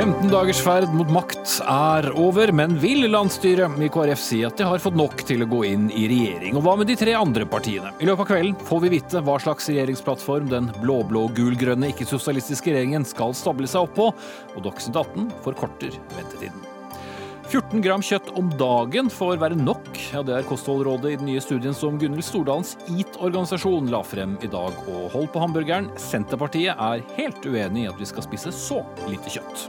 [0.00, 4.64] 15 dagers ferd mot makt er over, men vil landsstyret i KrF si at de
[4.64, 6.56] har fått nok til å gå inn i regjering?
[6.56, 7.92] Og hva med de tre andre partiene?
[8.00, 13.36] I løpet av kvelden får vi vite hva slags regjeringsplattform den blå-blå-gul-grønne ikke-sosialistiske regjeringen skal
[13.36, 14.10] stable seg opp på,
[14.54, 16.69] og Dagsnytt 18 forkorter ventetiden.
[17.50, 19.88] 14 gram kjøtt om dagen får være nok.
[20.12, 24.46] Ja, Det er kostholdrådet i den nye studien som Gunhild Stordalens EAT-organisasjon la frem i
[24.46, 24.76] dag.
[24.86, 29.34] Og hold på hamburgeren, Senterpartiet er helt uenig i at vi skal spise så lite
[29.34, 29.66] kjøtt.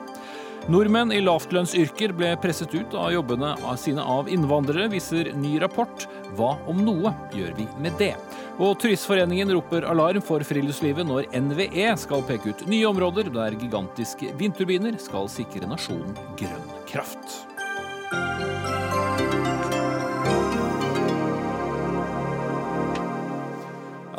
[0.70, 6.06] Nordmenn i lavtlønnsyrker ble presset ut av jobbene sine av innvandrere, viser ny rapport.
[6.38, 8.14] Hva om noe gjør vi med det?
[8.62, 14.36] Og Turistforeningen roper alarm for friluftslivet når NVE skal peke ut nye områder der gigantiske
[14.38, 17.51] vindturbiner skal sikre nasjonen grønn kraft.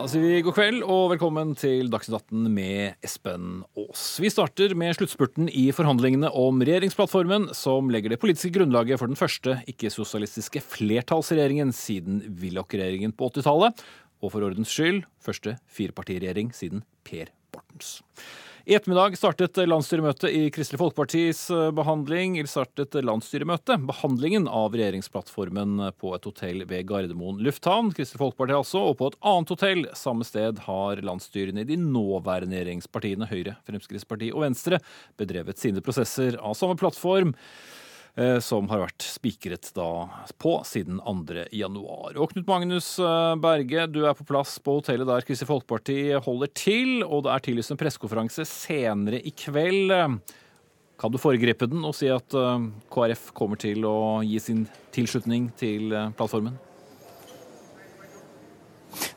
[0.02, 4.16] Da sier vi god kveld og velkommen til Dagsnytt 18 med Espen Aas.
[4.18, 9.20] Vi starter med sluttspurten i forhandlingene om regjeringsplattformen, som legger det politiske grunnlaget for den
[9.20, 13.78] første ikke-sosialistiske flertallsregjeringen siden Willoch-regjeringen på 80-tallet,
[14.18, 18.00] og for ordens skyld første firepartiregjering siden Per Bortens.
[18.62, 26.12] I ettermiddag startet landsstyremøtet i Kristelig Folkepartis eh, behandling, startet landsstyremøtet behandlingen av regjeringsplattformen på
[26.14, 30.62] et hotell ved Gardermoen lufthavn, Kristelig Folkeparti altså, og på et annet hotell samme sted
[30.68, 34.78] har landsstyrene i de nåværende regjeringspartiene Høyre, Fremskrittspartiet og Venstre
[35.18, 37.34] bedrevet sine prosesser av samme plattform.
[38.12, 41.46] Eh, som har vært spikret på siden 2.
[41.56, 42.18] januar.
[42.20, 46.52] Og Knut Magnus eh, Berge, du er på plass på hotellet der Kristelig Folkeparti holder
[46.52, 49.94] til, og det er tillyst en pressekonferanse senere i kveld.
[51.00, 53.96] Kan du foregripe den og si at eh, KrF kommer til å
[54.28, 56.60] gi sin tilslutning til plattformen?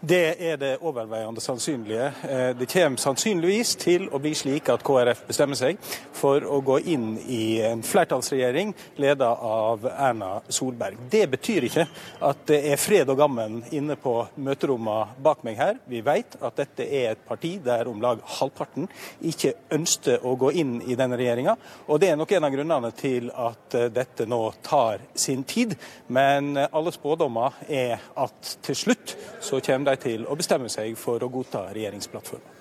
[0.07, 2.05] Det er det overveiende sannsynlige.
[2.29, 5.79] Eh, det kommer sannsynligvis til å bli slik at KrF bestemmer seg
[6.13, 10.99] for å gå inn i en flertallsregjering ledet av Erna Solberg.
[11.09, 11.87] Det betyr ikke
[12.27, 15.79] at det er fred og gammen inne på møterommene bak meg her.
[15.89, 18.85] Vi vet at dette er et parti der om lag halvparten
[19.25, 21.57] ikke ønsker å gå inn i denne regjeringa.
[21.89, 25.73] Og det er nok en av grunnene til at eh, dette nå tar sin tid.
[26.13, 31.23] Men alle spådommer er at til slutt så kommer de til å bestemme seg for
[31.23, 32.55] å godta regjeringsplattformen.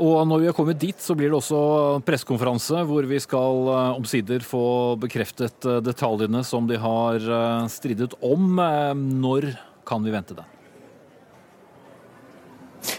[0.00, 3.98] Og når vi har kommet dit, så blir det også pressekonferanse hvor vi skal eh,
[4.00, 4.64] omsider få
[5.02, 8.56] bekreftet eh, detaljene som de har eh, stridet om.
[9.20, 9.52] Når
[9.86, 10.46] kan vi vente det?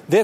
[0.05, 0.23] Det,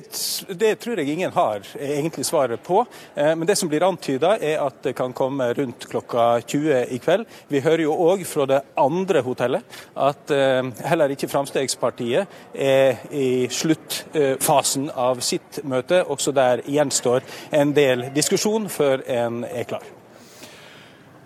[0.50, 2.86] det, tror jeg ingen har egentlig svaret på.
[3.16, 7.00] Eh, men det som blir antyda, er at det kan komme rundt klokka 20 i
[7.03, 7.28] kveld.
[7.47, 13.47] Vi hører jo òg fra det andre hotellet at eh, heller ikke Fremskrittspartiet er i
[13.52, 16.03] sluttfasen av sitt møte.
[16.08, 17.24] Også der gjenstår
[17.56, 19.98] en del diskusjon før en er klar.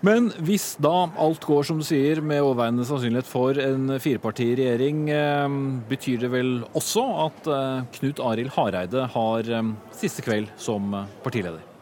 [0.04, 5.58] Men hvis da alt går som du sier, med overveiende sannsynlighet for en firepartiregjering, eh,
[5.88, 10.92] betyr det vel også at eh, Knut Arild Hareide har eh, siste kveld som
[11.24, 11.73] partileder?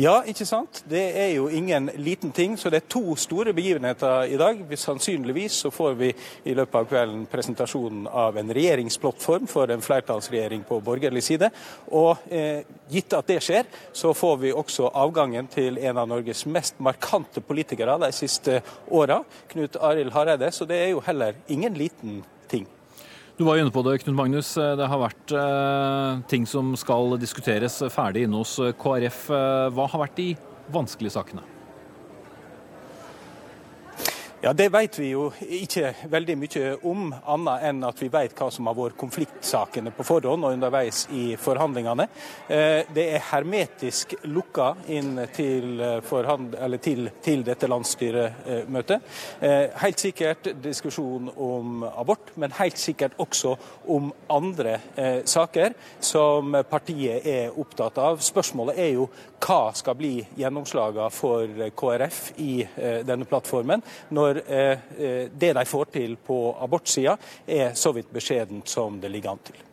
[0.00, 0.78] Ja, ikke sant.
[0.88, 2.54] Det er jo ingen liten ting.
[2.58, 4.62] Så det er to store begivenheter i dag.
[4.78, 6.08] Sannsynligvis så får vi
[6.48, 11.50] i løpet av kvelden presentasjonen av en regjeringsplattform for en flertallsregjering på borgerlig side.
[11.92, 16.46] Og eh, gitt at det skjer, så får vi også avgangen til en av Norges
[16.48, 19.20] mest markante politikere de siste åra,
[19.52, 20.48] Knut Arild Hareide.
[20.48, 22.64] Så det er jo heller ingen liten ting.
[23.40, 24.50] Du var jo inne på det, Knut Magnus.
[24.52, 29.22] Det har vært eh, ting som skal diskuteres ferdig inne hos KrF.
[29.32, 30.26] Eh, hva har vært de
[30.68, 31.46] vanskelige sakene?
[34.42, 38.46] Ja, Det vet vi jo ikke veldig mye om, annet enn at vi vet hva
[38.48, 42.06] som har vært konfliktsakene på forhånd og underveis i forhandlingene.
[42.48, 49.10] Eh, det er hermetisk lukka inn til, eh, til, til dette landsstyremøtet.
[49.42, 53.58] Eh, helt sikkert diskusjon om abort, men helt sikkert også
[53.92, 54.78] om andre
[55.24, 58.24] saker som partiet er opptatt av.
[58.24, 59.10] Spørsmålet er jo
[59.40, 62.64] hva skal bli gjennomslagene for KrF i
[63.04, 63.82] denne plattformen.
[64.10, 67.16] når når eh, eh, det de får til på abortsida
[67.46, 69.66] er så vidt beskjedent som det ligger an til.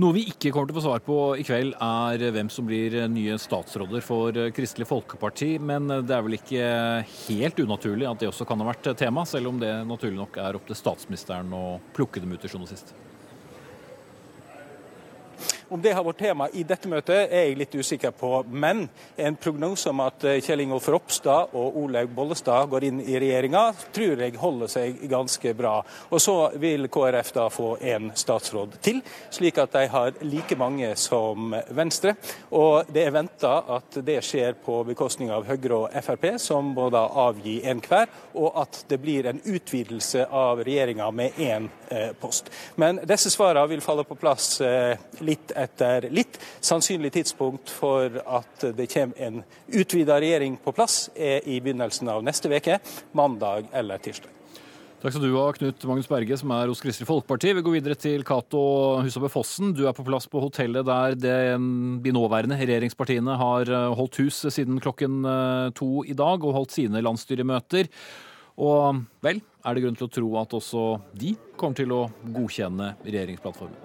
[0.00, 2.96] Noe vi ikke kommer til å få svar på i kveld, er hvem som blir
[3.12, 5.50] nye statsråder for Kristelig Folkeparti.
[5.60, 6.64] Men det er vel ikke
[7.28, 10.56] helt unaturlig at det også kan ha vært tema, selv om det naturlig nok er
[10.58, 12.96] opp til statsministeren å plukke dem ut til journalist.
[15.72, 18.28] Om det har vært tema i dette møtet, er jeg litt usikker på.
[18.44, 18.82] Men
[19.16, 23.62] en prognose om at eh, Kjell Ingolf Ropstad og Olaug Bollestad går inn i regjeringa,
[23.96, 25.78] tror jeg holder seg ganske bra.
[26.12, 28.98] Og så vil KrF da få en statsråd til,
[29.32, 32.18] slik at de har like mange som Venstre.
[32.52, 36.90] Og det er venta at det skjer på bekostning av Høyre og Frp, som må
[36.92, 42.12] da avgi en hver, og at det blir en utvidelse av regjeringa med én eh,
[42.20, 42.52] post.
[42.76, 46.38] Men disse svarene vil falle på plass eh, litt etter etter litt.
[46.60, 49.42] Sannsynlig tidspunkt for at det kommer en
[49.72, 52.78] utvida regjering på plass, er i begynnelsen av neste uke,
[53.16, 54.30] mandag eller tirsdag.
[55.02, 57.50] Takk skal du ha, Knut Magnus Berge, som er hos Kristelig Folkeparti.
[57.58, 58.60] Vi går videre til Cato
[59.02, 59.72] Husabø Fossen.
[59.74, 64.78] Du er på plass på hotellet der de nåværende regjeringspartiene har eh, holdt hus siden
[64.78, 67.90] klokken eh, to i dag, og holdt sine landsstyremøter.
[68.60, 70.82] Og vel, er det grunn til å tro at også
[71.16, 72.02] de kommer til å
[72.34, 73.78] godkjenne regjeringsplattformen?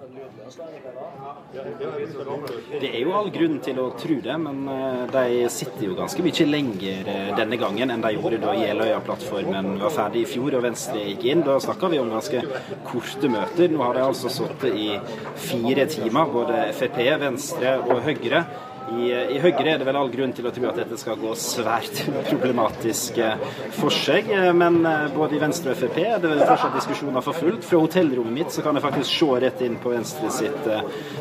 [1.48, 6.24] Det er jo all grunn til å tro det, men eh, de sitter jo ganske
[6.24, 10.64] mye lenger eh, denne gangen enn de gjorde da Jeløya-plattformen var ferdig i fjor og
[10.68, 11.44] Venstre gikk inn.
[11.46, 12.44] Da snakka vi om ganske
[12.88, 13.72] korte møter.
[13.72, 14.90] Nå har de altså sittet i
[15.48, 18.44] fire timer, både Frp, Venstre og Høyre.
[18.88, 21.32] I, I, Høyre er det vel all grunn til å tro at dette skal gå
[21.38, 22.00] svært
[22.30, 23.40] problematisk eh,
[23.76, 24.30] for seg.
[24.32, 27.66] Eh, men eh, både i Venstre og Frp er det fortsatt diskusjoner for fullt.
[27.68, 30.70] Fra hotellrommet mitt så kan jeg faktisk se rett inn på Venstre sitt,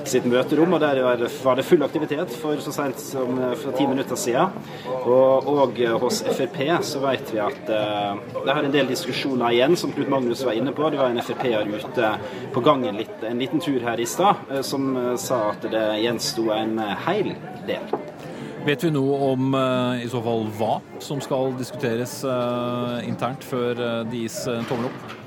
[0.08, 4.20] sitt møterom, og der var det full aktivitet for så sent som for ti minutter
[4.20, 4.56] siden.
[4.98, 9.78] Og, og hos Frp så vet vi at uh, det er en del diskusjoner igjen,
[9.80, 10.88] som Knut Magnus var inne på.
[10.92, 12.12] Det var en Frp-er ute
[12.54, 14.90] på gangen litt, en liten tur her i stad, som
[15.20, 17.34] sa at det gjensto en heil
[17.68, 17.98] del.
[18.68, 20.74] Vet vi noe om uh, i så fall hva
[21.04, 25.18] som skal diskuteres uh, internt før uh, det gis tommel opp?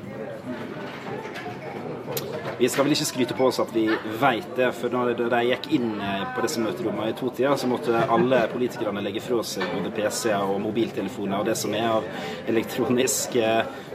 [2.61, 3.87] Vi skal vel ikke skryte på oss at vi
[4.21, 5.95] vet det, for da de gikk inn
[6.35, 10.45] på disse møterommene i to tider, så måtte alle politikerne legge fra seg både PC-er
[10.45, 12.09] og mobiltelefoner og det som er av
[12.53, 13.39] elektronisk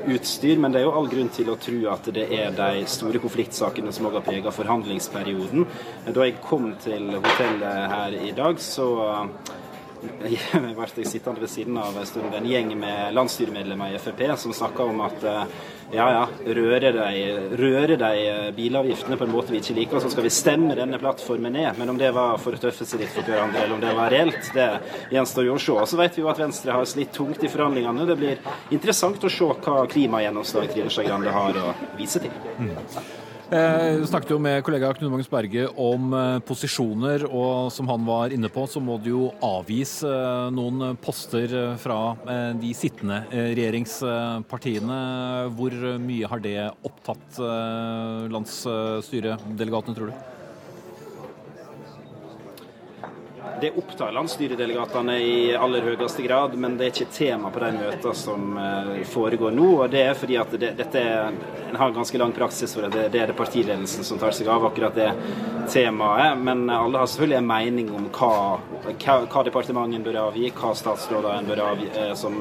[0.10, 0.58] utstyr.
[0.58, 3.94] Men det er jo all grunn til å tro at det er de store konfliktsakene
[3.94, 5.70] som også har preget forhandlingsperioden.
[6.10, 8.90] Da jeg kom til hotellet her i dag, så
[10.20, 14.84] ble jeg sittende ved siden av en en gjeng med landsstyremedlemmer i Frp som snakka
[14.84, 15.26] om at
[15.94, 17.24] ja, ja, røre de,
[17.60, 21.54] røre de bilavgiftene på en måte vi ikke liker, så skal vi stemme denne plattformen
[21.54, 21.78] ned.
[21.80, 24.14] Men om det var for å tøffe seg litt for hverandre, eller om det var
[24.14, 24.70] reelt, det
[25.14, 25.76] gjenstår jo å se.
[25.76, 28.08] Og så vet vi jo at Venstre har slitt tungt i forhandlingene.
[28.10, 32.34] Det blir interessant å se hva klimagjennomslag Trine Skei Grande har å vise til.
[32.58, 33.25] Mm.
[33.46, 38.02] Eh, vi snakket jo med kollega Knut Magnus Berge om eh, posisjoner, og som han
[38.08, 42.16] var inne på, så må det jo avgis eh, noen poster fra
[42.58, 44.98] de sittende regjeringspartiene.
[45.54, 46.58] Hvor mye har det
[46.88, 47.38] opptatt
[48.34, 50.35] landsstyredelegatene, tror du?
[53.66, 58.12] Det opptar landsstyredelegatene i aller høyeste grad, men det er ikke tema på de møtene
[58.14, 59.70] som eh, foregår nå.
[59.80, 61.02] og Det er fordi at det, dette
[61.72, 63.08] en har ganske lang praksis for det.
[63.10, 65.10] Det er det partiledelsen som tar seg av akkurat det
[65.74, 66.38] temaet.
[66.46, 68.32] Men alle har selvfølgelig en mening om hva,
[68.86, 72.38] hva, hva departementet bør avgi, hva statsrådene bør avgi, eh, som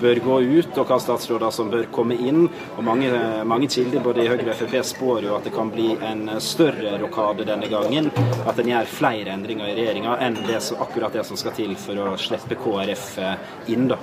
[0.00, 2.46] bør gå ut, og hva statsråder som bør komme inn.
[2.76, 3.10] Og Mange,
[3.48, 6.98] mange kilder både i Høyre og Frp spår jo at det kan bli en større
[7.02, 8.10] rokade denne gangen.
[8.44, 11.74] At en gjør flere endringer i regjeringa enn det som, akkurat det som skal til
[11.80, 13.88] for å slippe KrF eh, inn.
[13.92, 13.98] da.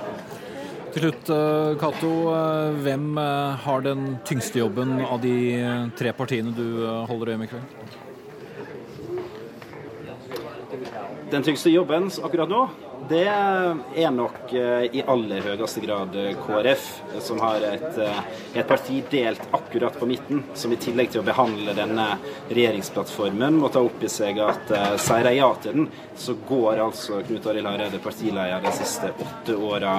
[0.92, 2.12] Til slutt, eh, Cato.
[2.34, 3.10] Eh, hvem
[3.64, 5.36] har den tyngste jobben av de
[5.98, 8.01] tre partiene du holder øye med i kveld?
[11.32, 12.68] Den tyngste jobben akkurat nå
[13.08, 16.84] det er nok eh, i aller høyeste grad eh, KrF,
[17.24, 18.20] som har et, eh,
[18.54, 22.06] et, parti delt akkurat på midten, som i tillegg til å behandle denne
[22.50, 24.70] regjeringsplattformen må ta opp i seg at
[25.02, 29.58] sier de ja til den, så går altså Knut Arild Hareide, partileder, de siste åtte
[29.58, 29.98] åra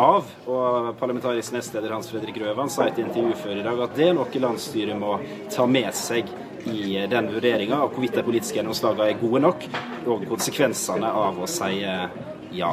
[0.00, 0.32] av.
[0.48, 4.08] Og parlamentarisk nestleder Hans Fredrik Grøvan sa i et intervju før i dag at det
[4.08, 5.18] er noe landsstyret må
[5.52, 6.32] ta med seg
[6.66, 9.66] i den vurderinga av hvorvidt de politiske gjennomslagene er gode nok,
[10.08, 11.82] og konsekvensene av å si
[12.58, 12.72] ja.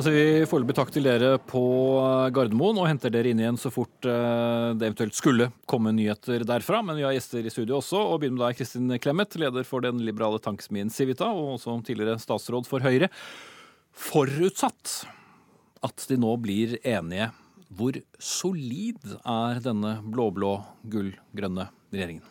[0.00, 1.60] Da sier vi foreløpig takk til dere på
[2.32, 6.80] Gardermoen, og henter dere inn igjen så fort eh, det eventuelt skulle komme nyheter derfra.
[6.86, 9.84] Men vi har gjester i studio også, og begynner med deg, Kristin Clemet, leder for
[9.84, 13.10] den liberale tankesmien Civita, og også tidligere statsråd for Høyre.
[13.92, 15.02] Forutsatt
[15.84, 17.28] at de nå blir enige,
[17.68, 20.56] hvor solid er denne blå-blå,
[20.96, 22.24] gull-grønne regjeringen?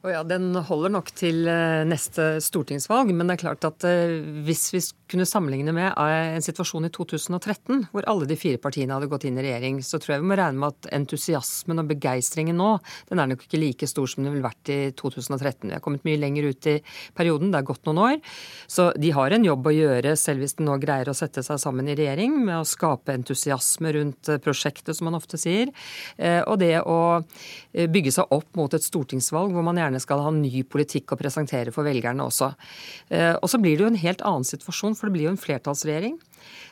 [0.00, 4.14] Oh ja, Den holder nok til eh, neste stortingsvalg, men det er klart at eh,
[4.46, 4.80] hvis vi
[5.12, 9.26] kunne sammenligne med eh, en situasjon i 2013, hvor alle de fire partiene hadde gått
[9.28, 12.70] inn i regjering, så tror jeg vi må regne med at entusiasmen og begeistringen nå,
[13.10, 15.68] den er nok ikke like stor som den ville vært i 2013.
[15.68, 16.74] Vi har kommet mye lenger ut i
[17.20, 18.16] perioden, det er gått noen år.
[18.72, 21.60] Så de har en jobb å gjøre, selv hvis de nå greier å sette seg
[21.60, 25.68] sammen i regjering, med å skape entusiasme rundt prosjektet, som man ofte sier.
[26.46, 26.98] Og det å
[27.74, 31.20] bygge seg opp mot et stortingsvalg hvor man gjerne gjerne skal ha ny politikk å
[31.20, 32.52] presentere for velgerne også.
[33.10, 35.40] Eh, og så blir det jo en helt annen situasjon, for det blir jo en
[35.40, 36.18] flertallsregjering.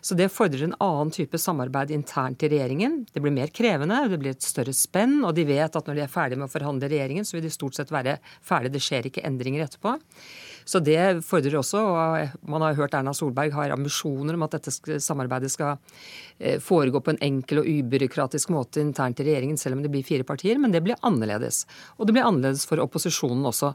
[0.01, 3.03] Så det fordrer en annen type samarbeid internt i regjeringen.
[3.13, 6.05] Det blir mer krevende, det blir et større spenn, og de vet at når de
[6.07, 8.77] er ferdige med å forhandle regjeringen, så vil de stort sett være ferdige.
[8.79, 9.99] Det skjer ikke endringer etterpå.
[10.69, 14.99] Så det fordrer også, og man har hørt Erna Solberg har ambisjoner om at dette
[15.01, 15.79] samarbeidet skal
[16.37, 20.05] eh, foregå på en enkel og ubyråkratisk måte internt i regjeringen, selv om det blir
[20.05, 21.63] fire partier, men det blir annerledes.
[21.97, 23.73] Og det blir annerledes for opposisjonen også.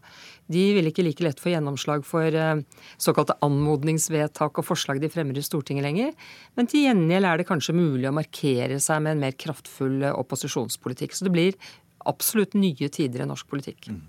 [0.53, 2.62] De vil ikke like lett få gjennomslag for eh,
[3.01, 6.13] såkalte anmodningsvedtak og forslag de fremmer i Stortinget lenger,
[6.53, 10.13] men til gjengjeld er det kanskje mulig å markere seg med en mer kraftfull eh,
[10.13, 11.17] opposisjonspolitikk.
[11.17, 11.57] Så det blir
[12.05, 13.88] absolutt nye tider i norsk politikk.
[13.89, 14.03] Mm.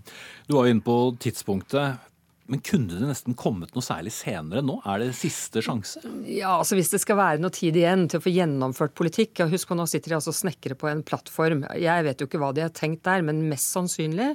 [0.50, 2.10] Du var inne på tidspunktet.
[2.46, 4.76] Men kunne det nesten kommet noe særlig senere nå?
[4.84, 6.02] Er det siste sjanse?
[6.28, 9.72] Ja, altså Hvis det skal være noe tid igjen til å få gjennomført politikk Husk
[9.72, 11.64] nå sitter de altså snekre på en plattform.
[11.80, 14.34] Jeg vet jo ikke hva de har tenkt der, men mest sannsynlig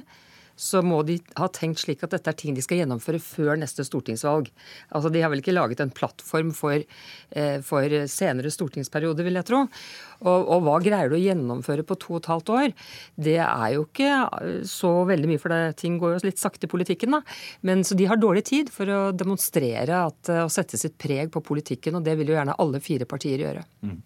[0.60, 3.84] så må de ha tenkt slik at dette er ting de skal gjennomføre før neste
[3.86, 4.50] stortingsvalg.
[4.92, 6.84] Altså De har vel ikke laget en plattform for,
[7.32, 9.62] eh, for senere stortingsperiode, vil jeg tro.
[10.20, 12.74] Og, og, hva greier du å gjennomføre på to og et halvt år?
[13.16, 16.68] Det er jo ikke eh, så veldig mye, for det, ting går jo litt sakte
[16.68, 17.16] i politikken.
[17.16, 17.22] da.
[17.64, 21.32] Men Så de har dårlig tid for å demonstrere at, å eh, sette sitt preg
[21.32, 23.64] på politikken, og det vil jo gjerne alle fire partier gjøre.
[23.80, 23.98] Mm.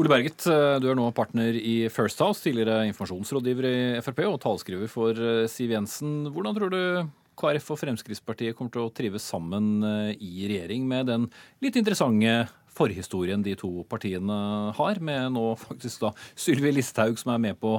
[0.00, 4.38] Ole Berget, eh, du er nå partner i First House, tidligere informasjonsrådgiver i Frp og
[4.40, 6.30] talskriver for eh, Siv Jensen.
[6.32, 11.12] Hvordan tror du KrF og Fremskrittspartiet kommer til å trives sammen eh, i regjering med
[11.12, 11.28] den
[11.60, 14.40] litt interessante forhistorien de to partiene
[14.78, 17.76] har, med nå faktisk da Sylvi Listhaug som er med på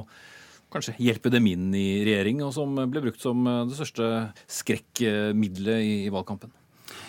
[0.70, 4.28] kanskje hjelpe dem inn i regjering, og som ble brukt som det største
[4.62, 6.54] skrekkmiddelet i, valgkampen?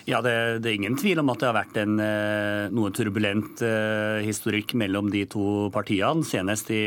[0.06, 3.58] Ja, det, det, er ingen tvil om at det har vært en eh, noe turbulent
[3.66, 6.22] eh, historikk mellom de to partiene.
[6.22, 6.82] Senest i,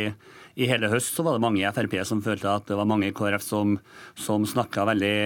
[0.56, 3.10] i, hele høst så var det mange i Frp som følte at det var mange
[3.10, 3.74] i KrF som,
[4.16, 5.18] som snakka veldig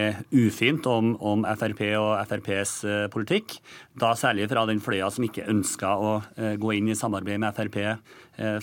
[0.41, 3.59] ufint om, om, Frp og FrPs eh, politikk.
[3.93, 7.77] Da særlig fra den fløya som ikke ønska å gå inn i samarbeid med Frp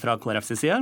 [0.03, 0.81] fra KrFs side.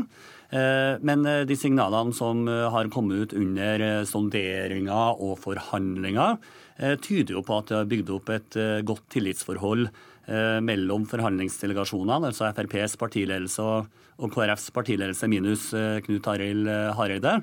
[1.05, 6.39] Men de signalene som har kommet ut under sonderinger og forhandlinger,
[6.79, 12.31] tyder jo på at det har bygd opp et eh, godt tillitsforhold eh, mellom forhandlingsdelegasjonene,
[12.31, 13.65] altså FrPs partiledelse
[14.19, 15.69] og KrFs partiledelse minus
[16.03, 16.67] Knut Arild
[16.99, 17.37] Hareide.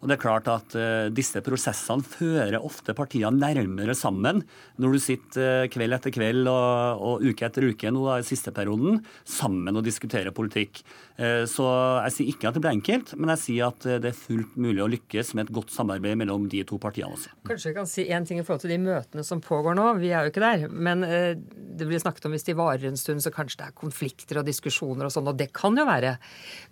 [0.00, 0.72] Og det er klart at
[1.12, 4.40] Disse prosessene fører ofte partiene nærmere sammen
[4.80, 8.48] når du sitter kveld etter kveld og, og uke etter uke nå da, i siste
[8.56, 10.80] perioden, sammen og diskuterer politikk.
[11.20, 11.66] Eh, så
[12.06, 14.54] jeg sier ikke at det blir enkelt, men jeg sier at eh, det er fullt
[14.60, 17.34] mulig å lykkes med et godt samarbeid mellom de to partiene også.
[17.48, 19.88] Kanskje jeg kan si én ting i forhold til de møtene som pågår nå.
[20.00, 20.66] Vi er jo ikke der.
[20.72, 23.76] Men eh, det blir snakket om hvis de varer en stund, så kanskje det er
[23.82, 25.28] konflikter og diskusjoner og sånn.
[25.28, 26.14] Og det kan jo være.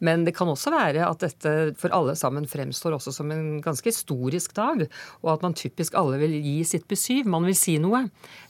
[0.06, 3.92] Men det kan også være at dette for alle sammen fremstår også som en ganske
[3.92, 4.86] historisk dag.
[5.20, 7.28] Og at man typisk alle vil gi sitt besyv.
[7.28, 8.06] Man vil si noe.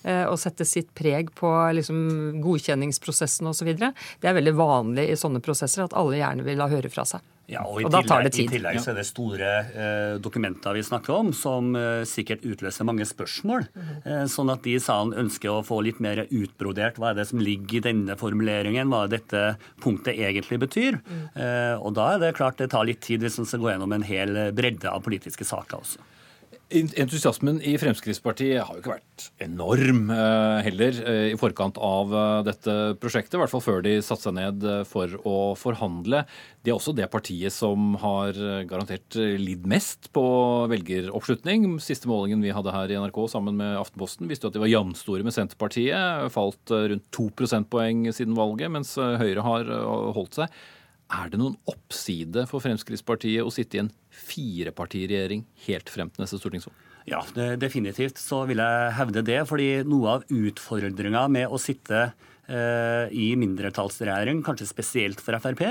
[0.06, 3.68] Og sette sitt preg på liksom godkjenningsprosessen osv.
[3.76, 7.26] Det er veldig vanlig i sånne prosesser at alle gjerne vil ha høre fra seg.
[7.50, 8.46] Ja, og, og da tar det tid.
[8.46, 12.87] I tillegg så er det store eh, dokumenter vi snakker om, som eh, sikkert utløser
[12.87, 13.66] mange spørsmål.
[13.75, 17.18] Mm eh, sånn at de i salen ønsker å få litt mer utbrodert hva er
[17.18, 21.00] det som ligger i denne formuleringen, hva dette punktet egentlig betyr.
[21.02, 21.25] Mm.
[21.34, 23.96] Eh, og da er det klart det tar litt tid hvis man skal gå gjennom
[23.96, 26.06] en hel bredde av politiske saker også.
[26.71, 32.43] Entusiasmen i Fremskrittspartiet har jo ikke vært enorm eh, heller eh, i forkant av eh,
[32.47, 33.35] dette prosjektet.
[33.35, 36.23] I hvert fall før de satte seg ned for å forhandle.
[36.62, 38.39] De er også det partiet som har
[38.71, 40.25] garantert lidd mest på
[40.71, 41.67] velgeroppslutning.
[41.83, 45.27] Siste målingen vi hadde her i NRK sammen med Aftenposten, viste at de var jevnstore
[45.27, 46.31] med Senterpartiet.
[46.31, 49.73] Falt rundt to prosentpoeng siden valget, mens Høyre har
[50.15, 50.61] holdt seg.
[51.11, 56.40] Er det noen oppside for Fremskrittspartiet å sitte i en firepartiregjering helt frem til neste
[56.40, 56.87] stortingsvalg?
[57.09, 57.23] Ja,
[57.59, 59.40] definitivt så vil jeg hevde det.
[59.49, 62.11] fordi noe av utfordringa med å sitte
[62.50, 65.64] eh, i mindretallsregjering, kanskje spesielt for Frp,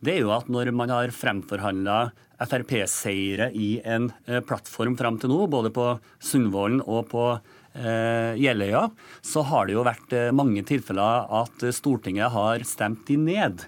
[0.00, 5.32] det er jo at når man har fremforhandla Frp-seire i en eh, plattform fram til
[5.32, 5.92] nå, både på
[6.24, 8.86] Sundvolden og på eh, Jeløya,
[9.20, 13.66] så har det jo vært eh, mange tilfeller at Stortinget har stemt de ned.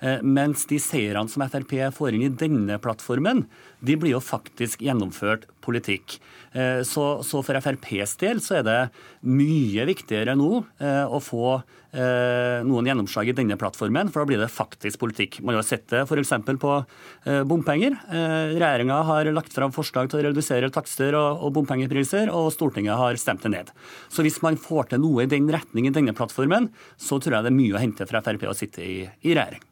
[0.00, 3.44] Eh, mens de seirene som Frp får inn i denne plattformen,
[3.84, 6.18] de blir jo faktisk gjennomført politikk.
[6.52, 8.78] Eh, så, for FrPs del så er det
[9.28, 11.60] mye viktigere nå eh, å få
[11.92, 15.40] noen gjennomslag i denne plattformen, for da blir det faktisk politikk.
[15.42, 16.32] Man har sett det f.eks.
[16.60, 16.72] på
[17.24, 17.96] eh, bompenger.
[18.10, 23.18] Eh, Regjeringa har lagt fram forslag til å redusere takster og bompengepriser, og Stortinget har
[23.20, 23.72] stemt det ned.
[24.12, 26.70] Så hvis man får til noe i den retning i denne plattformen,
[27.00, 29.62] så tror jeg det er mye å hente fra Frp å sitte i, i regjering.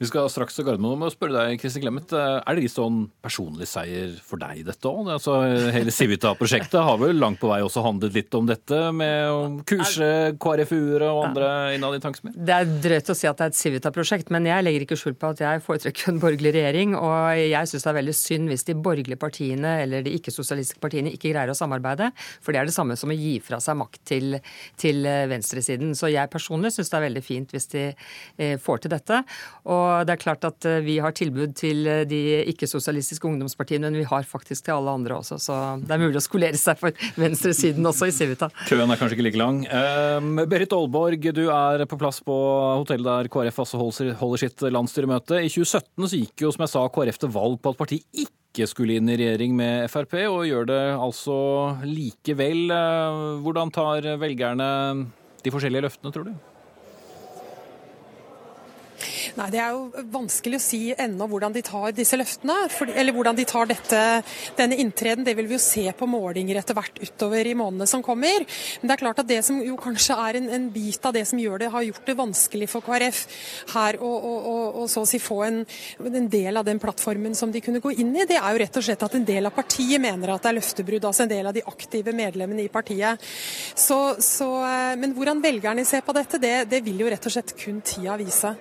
[0.00, 2.14] Vi skal straks til Gardermoen og spørre deg, Kristin Clemet.
[2.16, 5.12] Er det litt sånn personlig seier for deg, dette òg?
[5.18, 5.36] Altså,
[5.74, 10.08] hele Civita-prosjektet har vel langt på vei også handlet litt om dette, med å kurse
[10.40, 12.34] KrFU-ere og andre innad i tanksmien?
[12.36, 15.16] Det er drøyt å si at det er et Civita-prosjekt, men jeg legger ikke skjul
[15.20, 16.96] på at jeg foretrekker en borgerlig regjering.
[16.98, 21.12] Og jeg syns det er veldig synd hvis de borgerlige partiene eller de ikke-sosialistiske partiene
[21.14, 22.10] ikke greier å samarbeide.
[22.40, 24.38] For det er det samme som å gi fra seg makt til,
[24.80, 25.94] til venstresiden.
[25.98, 29.22] Så jeg personlig syns det er veldig fint hvis de eh, får til dette.
[29.70, 32.20] Og det er klart at eh, vi har tilbud til eh, de
[32.52, 35.40] ikke-sosialistiske ungdomspartiene, men vi har faktisk til alle andre også.
[35.42, 38.50] Så det er mulig å skolere seg for venstresiden også i Civita.
[38.68, 39.62] Køen er kanskje ikke like lang.
[39.70, 42.34] Um, Berit Aalborg, du er på plass på
[42.82, 45.40] hotellet der KrF altså holder sitt landsstyremøte.
[45.40, 48.68] I 2017 så gikk jo, som jeg sa, KrF til valg på at partiet ikke
[48.68, 51.38] skulle inn i regjering med Frp, og gjør det altså
[51.86, 52.74] likevel.
[53.46, 54.70] Hvordan tar velgerne
[55.40, 56.49] de forskjellige løftene, tror du?
[59.38, 62.56] Nei, Det er jo vanskelig å si ennå hvordan de tar disse løftene.
[62.72, 64.00] For, eller hvordan de tar dette,
[64.58, 65.24] denne inntreden.
[65.26, 68.44] Det vil vi jo se på målinger etter hvert utover i månedene som kommer.
[68.80, 71.26] Men det er klart at det som jo kanskje er en, en bit av det
[71.28, 73.22] som gjør det, har gjort det vanskelig for KrF
[73.74, 75.60] her å, å, å, å så å si få en,
[76.04, 78.78] en, del av den plattformen som de kunne gå inn i, det er jo rett
[78.78, 81.08] og slett at en del av partiet mener at det er løftebrudd.
[81.08, 83.20] Altså en del av de aktive medlemmene i partiet.
[83.74, 87.34] Så, så, eh, men hvordan velgerne ser på dette, det, det vil jo rett og
[87.34, 88.54] slett kun tida vise.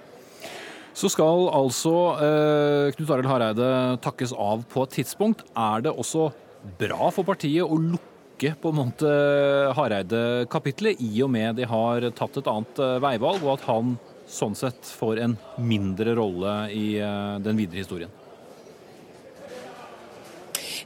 [1.00, 3.68] Så skal altså eh, Knut Arild Hareide
[4.04, 5.46] takkes av på et tidspunkt.
[5.56, 6.26] Er det også
[6.82, 9.12] bra for partiet å lukke på en måte
[9.78, 13.96] Hareide-kapitlet, i og med de har tatt et annet eh, veivalg, og at han
[14.30, 18.12] sånn sett får en mindre rolle i eh, den videre historien?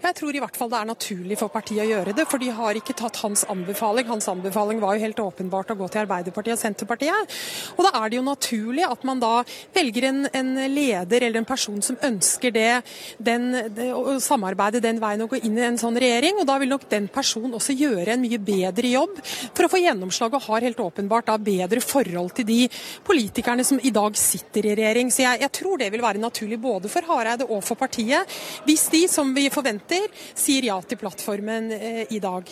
[0.04, 2.50] Jeg tror i hvert fall det er naturlig for partiet å gjøre det, for de
[2.52, 4.04] har ikke tatt hans anbefaling.
[4.10, 7.36] Hans anbefaling var jo helt åpenbart å gå til Arbeiderpartiet og Senterpartiet.
[7.78, 9.32] Og da er det jo naturlig at man da
[9.76, 12.82] velger en, en leder eller en person som ønsker det,
[13.16, 16.42] den, det, å samarbeide den veien og gå inn i en sånn regjering.
[16.42, 19.82] Og da vil nok den personen også gjøre en mye bedre jobb for å få
[19.86, 22.60] gjennomslag, og har helt åpenbart da bedre forhold til de
[23.08, 25.16] politikerne som i dag sitter i regjering.
[25.16, 28.28] Så jeg, jeg tror det vil være naturlig både for Hareide og for partiet,
[28.68, 32.49] hvis de, som vi forventer, Venstre sier ja til plattformen eh, i dag.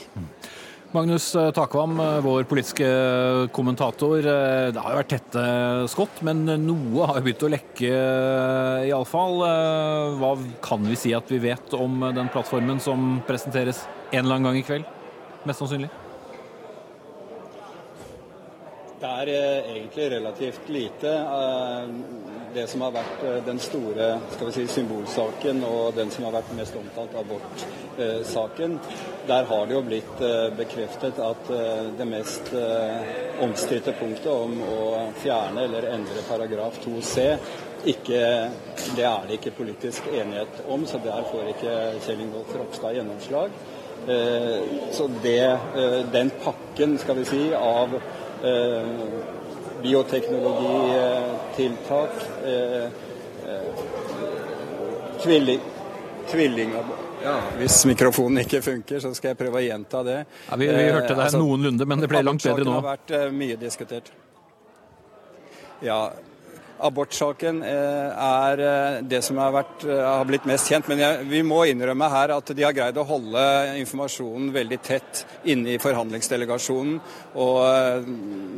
[0.92, 2.88] Magnus eh, Takvam, eh, vår politiske
[3.56, 4.22] kommentator.
[4.22, 5.46] Det har jo vært tette
[5.92, 7.92] skott, men noe har begynt å lekke,
[8.90, 9.42] iallfall.
[10.22, 14.52] Hva kan vi si at vi vet om den plattformen som presenteres en eller annen
[14.52, 14.98] gang i kveld?
[15.48, 15.90] Mest sannsynlig.
[19.02, 19.30] Det er
[19.66, 21.12] egentlig relativt lite.
[22.54, 26.52] Det som har vært den store skal vi si, symbolsaken og den som har vært
[26.54, 28.78] mest omtalt, abortsaken,
[29.26, 30.22] der har det jo blitt
[30.60, 31.50] bekreftet at
[31.98, 32.54] det mest
[33.42, 37.28] omstridte punktet om å fjerne eller endre paragraf 2c
[37.96, 38.24] ikke,
[38.94, 43.62] det er det ikke politisk enighet om, så der får ikke Kjell Ingolf Ropstad gjennomslag.
[44.94, 45.46] Så det,
[46.14, 48.21] den pakken skal vi si, av Eh,
[49.82, 52.10] bioteknologitiltak,
[52.46, 52.90] eh, eh,
[55.24, 55.60] tvilling,
[56.32, 56.74] tvilling
[57.24, 60.26] ja, Hvis mikrofonen ikke funker, så skal jeg prøve å gjenta det.
[60.48, 62.72] Ja, vi, vi, hørte det altså, noenlunde, men det ble langt bedre nå.
[62.72, 64.10] Det har vært mye diskutert.
[65.86, 66.10] Ja,
[66.82, 70.88] Abortsaken eh, er eh, det som har, vært, eh, har blitt mest kjent.
[70.90, 73.44] Men jeg, vi må innrømme her at de har greid å holde
[73.82, 76.98] informasjonen veldig tett inne i forhandlingsdelegasjonen.
[77.42, 78.10] Og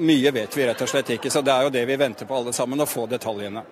[0.03, 1.31] mye vet vi rett og slett ikke.
[1.33, 3.65] Så det er jo det vi venter på alle sammen, å få detaljene.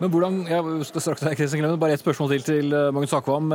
[0.00, 3.52] Men hvordan, jeg skal straks deg, Kristian Glemmen, bare et spørsmål til til Magnus Akvam.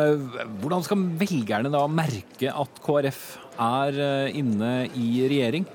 [0.61, 3.23] Hvordan skal velgerne da merke at KrF
[3.65, 3.97] er
[4.29, 5.65] inne i regjering?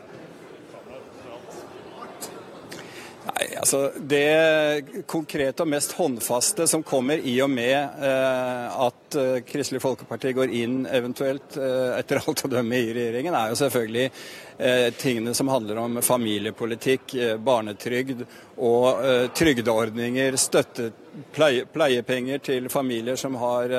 [3.60, 9.82] Altså Det konkrete og mest håndfaste som kommer i og med eh, at eh, Kristelig
[9.84, 14.08] Folkeparti går inn eventuelt, eh, etter alt å dømme, i regjeringen, er jo selvfølgelig
[15.00, 18.26] tingene som handler om familiepolitikk, barnetrygd
[18.60, 20.90] og trygdeordninger, støtte,
[21.34, 23.72] pleie, pleiepenger til familier som har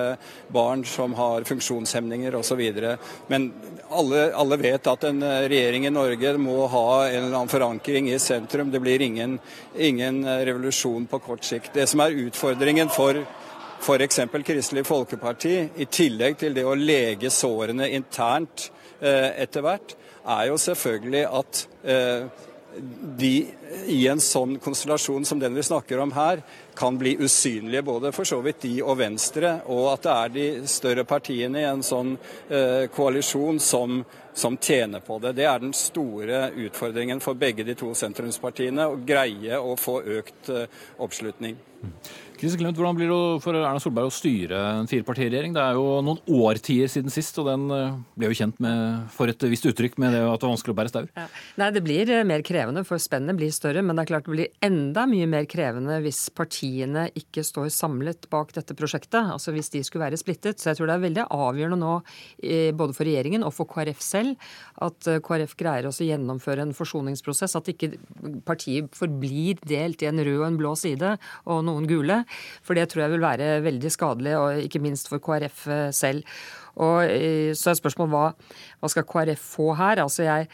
[0.53, 2.61] barn som har funksjonshemninger osv.
[3.27, 3.49] Men
[3.89, 8.19] alle, alle, vet at en regjering i Norge må ha en eller annen forankring i
[8.19, 8.71] sentrum.
[8.71, 9.39] Det blir ingen,
[9.77, 11.73] ingen revolusjon på kort sikt.
[11.73, 13.23] Det som er utfordringen for
[13.81, 14.19] f.eks.
[14.45, 20.57] Kristelig Folkeparti, i tillegg til det å lege sårene internt eh, etter hvert, er jo
[20.61, 22.49] selvfølgelig at eh,
[23.17, 23.47] de
[23.87, 26.41] i en sånn konstellasjon som den vi snakker om her,
[26.75, 30.45] kan bli usynlige, både for så vidt de og Venstre, og at det er de
[30.71, 32.13] større partiene i en sånn
[32.49, 34.01] eh, koalisjon som,
[34.33, 35.35] som, tjener på det.
[35.39, 40.51] Det er den store utfordringen for begge de to sentrumspartiene, å greie å få økt
[40.53, 41.59] eh, oppslutning.
[42.41, 45.53] Kristin Clemet, Hvordan blir det for Erna Solberg å styre en firepartiregjering?
[45.53, 49.29] Det er jo noen årtier siden sist, og den eh, ble jo kjent med, for
[49.29, 51.09] et visst uttrykk med det at det var vanskelig å bære staur.
[51.19, 51.25] Ja.
[51.61, 53.83] Nei, det blir eh, mer krevende, for spennet blir større.
[53.85, 58.25] Men det er klart det blir enda mye mer krevende hvis partiene ikke står samlet
[58.33, 59.29] bak dette prosjektet.
[59.35, 60.57] Altså hvis de skulle være splittet.
[60.57, 61.93] Så jeg tror det er veldig avgjørende nå,
[62.41, 64.49] eh, både for regjeringen og for KrF selv,
[64.81, 67.53] at KrF greier også å gjennomføre en forsoningsprosess.
[67.61, 67.93] At ikke
[68.49, 72.23] partiet forblir delt i en rød og en blå side, og noen gule.
[72.65, 76.23] For det tror jeg vil være veldig skadelig, og ikke minst for KrF eh, selv.
[76.75, 78.27] Og eh, Så er spørsmålet hva,
[78.79, 80.03] hva skal KrF få her?
[80.03, 80.47] Altså jeg,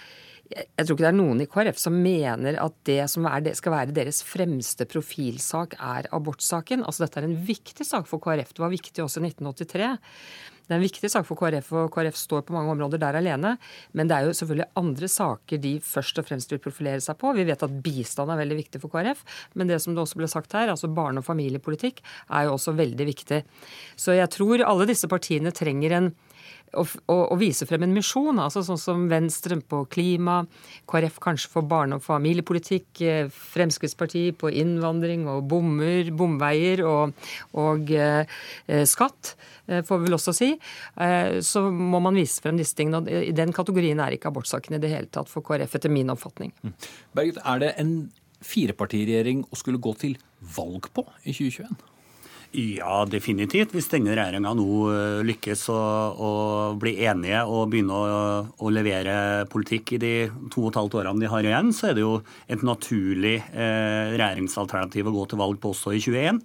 [0.47, 3.73] jeg tror ikke det er noen i KrF som mener at det som det, skal
[3.73, 6.86] være deres fremste profilsak, er abortsaken.
[6.88, 8.53] Altså Dette er en viktig sak for KrF.
[8.55, 9.89] Det var viktig også i 1983.
[10.67, 13.53] Det er en viktig sak for KrF, og KrF står på mange områder der alene.
[13.95, 17.31] Men det er jo selvfølgelig andre saker de først og fremst vil profilere seg på.
[17.38, 19.23] Vi vet at bistand er veldig viktig for KrF,
[19.55, 22.75] men det som det også ble sagt her, altså barne- og familiepolitikk, er jo også
[22.75, 23.43] veldig viktig.
[23.95, 26.12] Så jeg tror alle disse partiene trenger en
[26.75, 30.41] å, å, vise frem en misjon, altså sånn som Venstre på klima,
[30.89, 37.15] KrF kanskje for barne- og familiepolitikk, eh, Fremskrittspartiet på innvandring og bommer, bomveier og,
[37.58, 38.43] og eh,
[38.89, 39.36] skatt.
[39.67, 40.51] Eh, får vi vel også si,
[41.03, 43.03] eh, så må man vise frem disse tingene.
[43.03, 46.13] og I den kategorien er ikke abortsaken i det hele tatt for KrF, etter min
[46.13, 46.53] oppfatning.
[46.63, 46.73] Mm.
[47.17, 47.93] Berget, er det en
[48.45, 50.17] firepartiregjering å skulle gå til
[50.56, 51.77] valg på i 2021?
[52.55, 53.73] Ja, definitivt.
[53.75, 55.79] Hvis denne regjeringa nå eh, lykkes å,
[56.15, 56.29] å,
[56.79, 58.21] bli enige og begynne å,
[58.55, 60.13] å, levere politikk i de
[60.53, 62.15] to og et halvt årene de har igjen, så er det jo
[62.47, 66.41] et naturlig eh, regjeringsalternativ å gå til valg på også i 2021.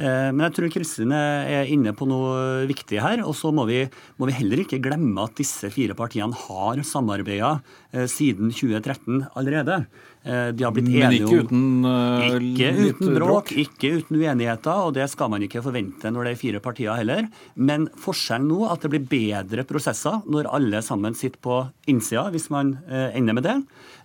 [0.00, 3.22] Eh, men jeg tror Kristin er inne på noe viktig her.
[3.26, 7.58] Og så må, må, vi heller ikke glemme at disse fire partiene har samarbeida
[7.92, 9.82] eh, siden 2013 allerede.
[10.22, 14.84] Eh, de har blitt enige Men ikke uten, uh, ikke uten bråk, ikke uten uenigheter,
[14.86, 17.26] og det skal man ikke forvente når det er fire partier heller.
[17.58, 21.58] Men forskjellen nå at det blir bedre prosesser når alle sammen sitter på
[21.90, 23.56] innsida, hvis man uh, ender med det.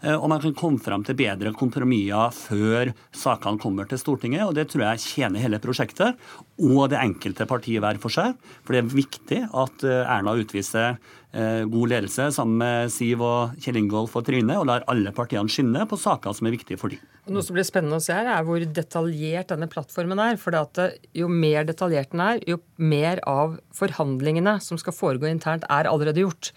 [0.03, 4.55] Uh, og man kan komme fram til bedre kompromisser før sakene kommer til Stortinget, og
[4.57, 6.17] det tror jeg tjener hele prosjektet
[6.57, 8.37] og det enkelte partiet hver for seg.
[8.65, 10.97] For det er viktig at eh, Erna utviser
[11.33, 15.51] eh, god ledelse sammen med Siv og Kjell Ingolf og Trine, og lar alle partiene
[15.51, 17.16] skinne på saker som er viktige for dem.
[17.27, 20.39] Noe som blir spennende å se her, er hvor detaljert denne plattformen er.
[20.41, 25.65] For eh, jo mer detaljert den er, jo mer av forhandlingene som skal foregå internt,
[25.69, 26.51] er allerede gjort.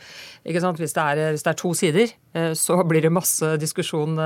[0.44, 0.62] Hvis
[0.94, 2.12] det, er, hvis, det er, to sider,
[2.56, 4.16] så blir det masse diskusjon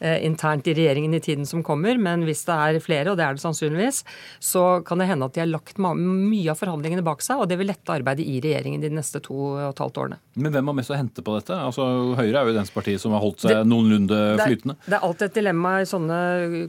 [0.00, 1.98] internt i regjeringen i tiden som kommer.
[2.00, 4.02] Men hvis det er flere, og det er det sannsynligvis,
[4.40, 7.58] så kan det hende at de har lagt mye av forhandlingene bak seg, og det
[7.60, 10.20] vil lette arbeidet i regjeringen de neste to og et halvt årene.
[10.40, 11.56] Men hvem har mest å hente på dette?
[11.56, 14.76] Altså, Høyre er jo det partiet som har holdt seg det, noenlunde flytende.
[14.78, 16.18] Det, det er alltid et dilemma i sånne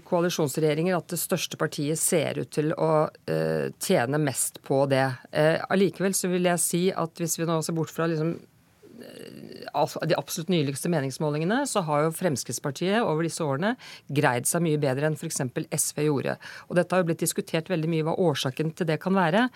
[0.07, 5.05] koalisjonsregjeringer at det største partiet ser ut til å uh, tjene mest på det.
[5.35, 8.37] Uh, så vil jeg si at hvis vi nå ser bort fra liksom
[9.73, 13.73] de absolutt nyligste meningsmålingene, så har jo Fremskrittspartiet over disse årene
[14.07, 15.41] greid seg mye bedre enn f.eks.
[15.73, 16.37] SV gjorde.
[16.69, 19.47] Og dette har jo blitt diskutert veldig mye hva årsaken til det kan være.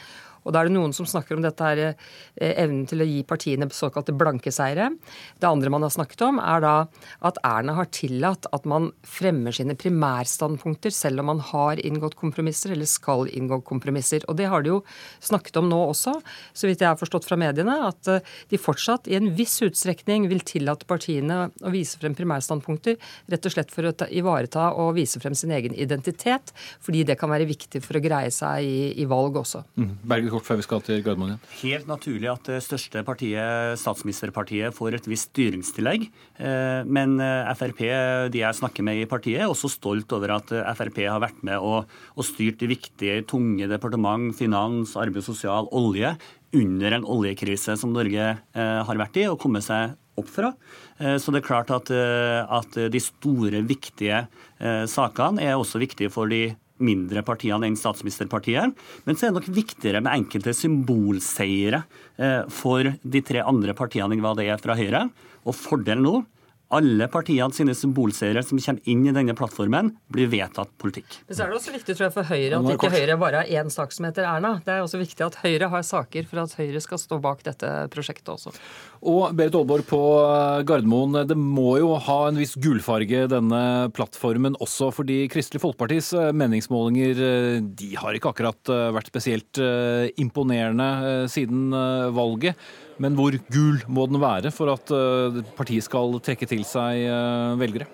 [0.48, 3.22] Og da er det noen som snakker om dette her, eh, evnen til å gi
[3.28, 4.90] partiene såkalte blanke seire.
[5.40, 6.76] Det andre man har snakket om, er da
[7.28, 12.72] at Erna har tillatt at man fremmer sine primærstandpunkter selv om man har inngått kompromisser
[12.72, 14.24] eller skal inngå kompromisser.
[14.28, 14.84] Og det har de jo
[15.20, 16.16] snakket om nå også,
[16.54, 20.30] så vidt jeg har forstått fra mediene, at eh, de fortsatt i en viss utstrekning
[20.32, 25.20] vil tillate partiene å vise frem primærstandpunkter, rett og slett for å ivareta og vise
[25.20, 29.08] frem sin egen identitet, fordi det kan være viktig for å greie seg i, i
[29.10, 29.64] valg også.
[29.80, 29.92] Mm.
[30.08, 31.44] Berge kort før vi skal til Gardermoen igjen.
[31.64, 36.08] Helt naturlig at det største partiet, statsministerpartiet, får et visst styringstillegg.
[36.38, 37.84] Eh, men eh, Frp,
[38.34, 41.42] de jeg snakker med i partiet, er også stolt over at eh, Frp har vært
[41.48, 46.14] med og, og styrt de viktige, tunge departement, finans, arbeid sosial, olje,
[46.56, 50.54] under en oljekrise som Norge har vært i, og kommet seg opp fra.
[50.96, 54.22] Så det er klart at, at de store, viktige
[54.90, 58.74] sakene er også viktige for de mindre partiene enn statsministerpartiet.
[59.08, 61.84] Men så er det nok viktigere med enkelte symbolseire
[62.18, 65.08] eh, for de tre andre partiene enn hva det er fra Høyre.
[65.48, 66.16] Og fordelen nå
[66.74, 71.20] alle partiene sine symbolserier som kommer inn i denne plattformen, blir vedtatt politikk.
[71.28, 73.62] Men så er det også viktig tror jeg, for Høyre at ikke Høyre bare har
[73.62, 74.58] én sak som heter Erna.
[74.66, 77.72] Det er også viktig at Høyre har saker for at Høyre skal stå bak dette
[77.94, 78.52] prosjektet også.
[79.08, 80.02] Og Berit Aalborg på
[80.68, 83.62] Gardermoen, det må jo ha en viss gulfarge denne
[83.96, 87.22] plattformen også, fordi Kristelig Folkepartis meningsmålinger
[87.78, 89.62] de har ikke akkurat vært spesielt
[90.20, 91.72] imponerende siden
[92.18, 92.60] valget.
[93.04, 97.54] Men hvor gul må den være for at eh, partiet skal trekke til seg eh,
[97.62, 97.90] velgere?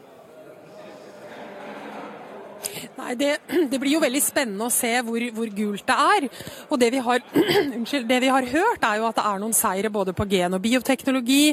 [2.93, 3.31] Nei, det,
[3.71, 6.27] det, blir jo veldig spennende å se hvor, hvor gult det er.
[6.69, 7.23] Og det vi, har,
[7.77, 10.55] unnskyld, det vi har hørt, er jo at det er noen seire både på gen-
[10.55, 11.43] og bioteknologi,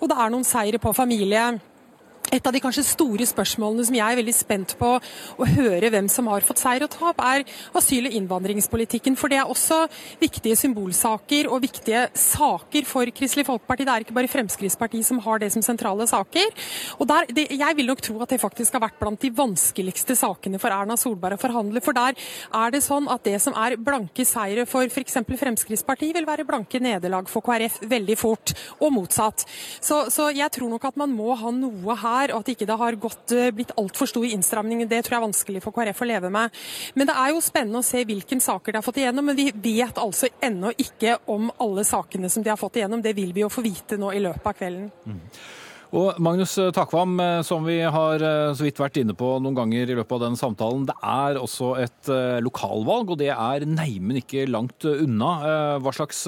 [0.00, 1.46] og det er noen seire på familie
[2.30, 6.08] et av de kanskje store spørsmålene som jeg er veldig spent på å høre hvem
[6.10, 7.44] som har fått seier og tap, er
[7.76, 9.16] asyl- og innvandringspolitikken.
[9.18, 9.82] For det er også
[10.20, 13.86] viktige symbolsaker og viktige saker for Kristelig Folkeparti.
[13.86, 16.54] Det er ikke bare Fremskrittspartiet som har det som sentrale saker.
[16.98, 20.14] Og der, det, Jeg vil nok tro at det faktisk har vært blant de vanskeligste
[20.18, 21.82] sakene for Erna Solberg å forhandle.
[21.82, 25.18] For der er det sånn at det som er blanke seire for f.eks.
[25.40, 29.44] Fremskrittspartiet, vil være blanke nederlag for KrF veldig fort, og motsatt.
[29.80, 32.68] Så, så jeg tror nok at man må ha noe her er, og at ikke
[32.68, 34.86] det har gått, eh, blitt altfor stor innstramning.
[34.88, 36.50] Det tror jeg er vanskelig for KrF å leve med.
[36.94, 39.24] Men det er jo spennende å se hvilke saker de har fått igjennom.
[39.24, 43.02] Men vi vet altså ennå ikke om alle sakene som de har fått igjennom.
[43.02, 44.90] Det vil vi jo få vite nå i løpet av kvelden.
[45.06, 45.20] Mm.
[45.90, 49.90] Og Magnus Takvam, eh, som vi har eh, så vidt vært inne på noen ganger
[49.90, 52.10] i løpet av den samtalen, det er også et
[52.44, 55.30] lokalvalg, og det er neimen ikke langt unna.
[55.82, 56.22] Hva slags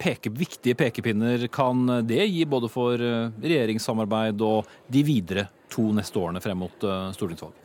[0.00, 6.42] peke, viktige pekepinner kan det gi, både for regjeringssamarbeid og de videre to neste årene
[6.42, 7.59] frem mot stortingsvalg?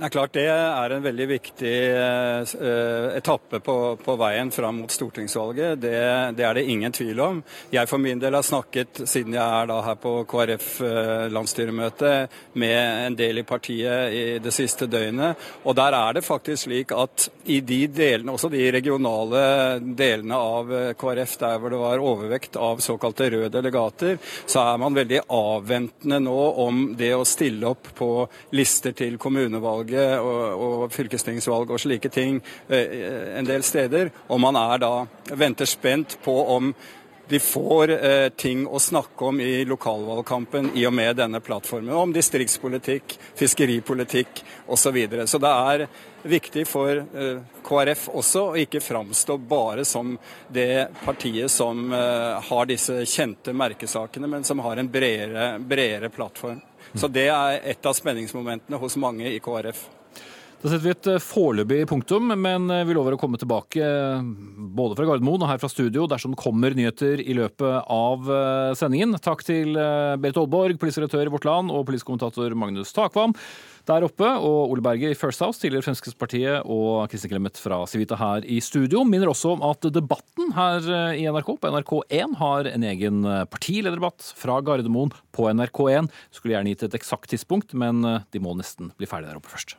[0.00, 4.92] Det er klart det er en veldig viktig uh, etappe på, på, veien fram mot
[4.94, 5.76] stortingsvalget.
[5.76, 5.90] Det,
[6.38, 7.42] det, er det ingen tvil om.
[7.68, 12.78] Jeg for min del har snakket, siden jeg er da her på KrF-landsstyremøte, uh, med
[13.10, 15.36] en del i partiet i det siste døgnet.
[15.68, 19.44] Og der er det faktisk slik at i de delene, også de regionale
[19.84, 24.16] delene av eh, KrF, der hvor det var overvekt av såkalte røde delegater,
[24.48, 28.10] så er man veldig avventende nå om det å stille opp på
[28.56, 34.10] lister til kommunevalget kommunevalget og, og fylkestingsvalg og slike ting eh, en del steder.
[34.28, 36.74] Og man er da venter spent på om
[37.30, 41.94] de får eh, ting å snakke om i lokalvalgkampen i og med denne plattformen.
[41.94, 44.80] Om distriktspolitikk, fiskeripolitikk osv.
[44.80, 45.26] Så, videre.
[45.30, 45.84] så det er
[46.26, 50.16] viktig for eh, KrF også å ikke framstå bare som
[50.50, 56.58] det partiet som eh, har disse kjente merkesakene, men som har en bredere, bredere plattform.
[56.94, 59.86] Så det er et av spenningsmomentene hos mange i KrF.
[60.60, 64.26] Da setter vi et eh, foreløpig punktum, men eh, vi lover å komme tilbake eh,
[64.76, 68.28] både fra Gardermoen og her fra studio dersom det kommer nyheter i løpet av
[68.76, 69.16] sendingen.
[69.24, 73.32] Takk til Berit Aalborg, politiredaktør i Vårt Land, og politisk kommentator Magnus Takvam
[73.88, 78.18] der oppe, og Ole Berge i First House, tidligere Fremskrittspartiet, og Kristin Clemet fra Civita
[78.20, 79.04] her i studio.
[79.08, 84.60] Minner også om at debatten her i NRK på NRK1 har en egen partilederdebatt fra
[84.64, 86.10] Gardermoen på NRK1.
[86.34, 89.78] Skulle gjerne gitt et eksakt tidspunkt, men de må nesten bli ferdig der oppe først.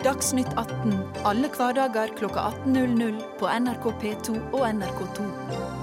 [0.00, 0.94] Dagsnytt 18
[1.28, 5.79] alle hverdager kl 18.00 på NRK P2 og NRK2.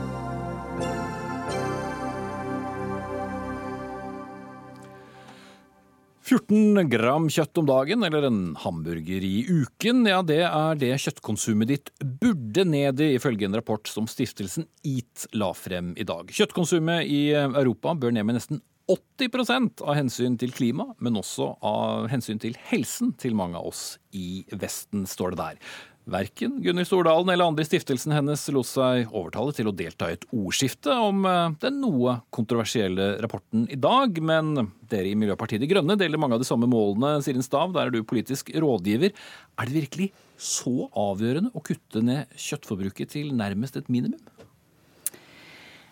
[6.27, 11.71] «14 gram kjøtt om dagen, eller en hamburger i uken, ja det er det kjøttkonsumet
[11.71, 16.27] ditt burde ned i, ifølge en rapport som stiftelsen EAT la frem i dag.
[16.27, 18.59] Kjøttkonsumet i Europa bør ned med nesten
[18.91, 23.93] 80% av hensyn til klima, men også av hensyn til helsen til mange av oss
[24.11, 25.63] i Vesten, står det der.
[26.07, 30.15] Verken Gunhild Stordalen eller andre i stiftelsen hennes lot seg overtale til å delta i
[30.15, 34.53] et ordskifte om eh, den noe kontroversielle rapporten i dag, men
[34.87, 37.95] dere i Miljøpartiet De Grønne deler mange av de samme målene, Sirin Stav, der er
[37.95, 39.11] du politisk rådgiver.
[39.59, 44.21] Er det virkelig så avgjørende å kutte ned kjøttforbruket til nærmest et minimum?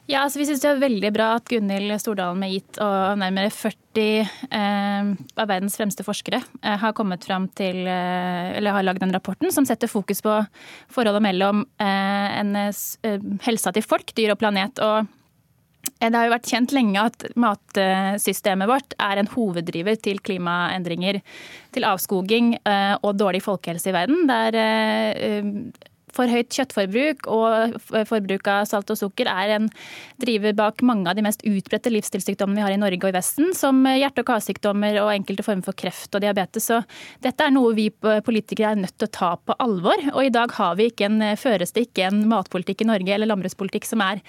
[0.06, 3.50] Ja, altså Vi syns det er veldig bra at Gunhild Stordalen med gitt og nærmere
[3.50, 4.04] 40
[4.54, 5.08] eh,
[5.42, 9.50] av verdens fremste forskere eh, har kommet fram til, eh, eller har lagd den rapporten
[9.56, 10.36] som setter fokus på
[10.94, 13.16] forholdet mellom eh, en, eh,
[13.48, 14.78] helsa til folk, dyr og planet.
[14.78, 15.08] og
[15.98, 21.22] eh, det har jo vært kjent lenge at matsystemet vårt er en hoveddriver til klimaendringer,
[21.74, 24.26] til avskoging og dårlig folkehelse i verden.
[24.30, 24.58] Der
[26.16, 27.78] for høyt kjøttforbruk og
[28.10, 29.70] forbruk av salt og sukker er en
[30.22, 33.52] driver bak mange av de mest utbredte livsstilssykdommene vi har i Norge og i Vesten,
[33.58, 36.70] som hjerte- og karsykdommer og enkelte former for kreft og diabetes.
[36.72, 36.82] Så
[37.24, 37.90] dette er noe vi
[38.26, 40.02] politikere er nødt til å ta på alvor.
[40.16, 43.30] Og i dag har vi ikke en, føres det ikke en matpolitikk i Norge eller
[43.32, 44.24] landbrukspolitikk som er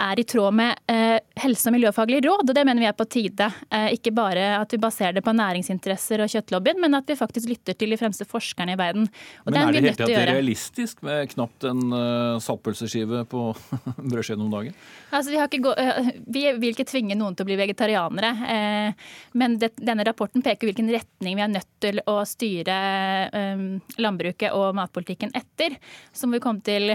[0.00, 3.06] er i tråd med eh, helse- og miljøfaglige råd, og det mener vi er på
[3.10, 3.48] tide.
[3.70, 7.50] Eh, ikke bare at vi baserer det på næringsinteresser og kjøttlobbyen, men at vi faktisk
[7.50, 9.08] lytter til de fremste forskerne i verden.
[9.44, 13.44] Og men er det helt tatt realistisk med knapt en uh, saltpølseskive på
[14.10, 14.76] brødskiven om dagen?
[15.12, 19.58] Altså, vi, gå, uh, vi, vil ikke tvinge noen til å bli vegetarianere, uh, men
[19.62, 22.74] det, denne rapporten peker hvilken retning vi er nødt til å styre
[24.00, 25.74] landbruket og matpolitikken etter.
[26.14, 26.92] Så må vi komme til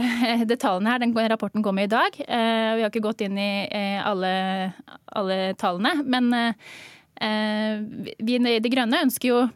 [0.50, 1.02] detaljene her.
[1.04, 2.16] Den rapporten kommer i dag.
[2.18, 3.52] vi har ikke gått inn i
[4.02, 4.34] alle,
[5.17, 5.93] alle tallene.
[6.06, 7.78] Men eh,
[8.17, 9.47] vi i De Grønne ønsker jo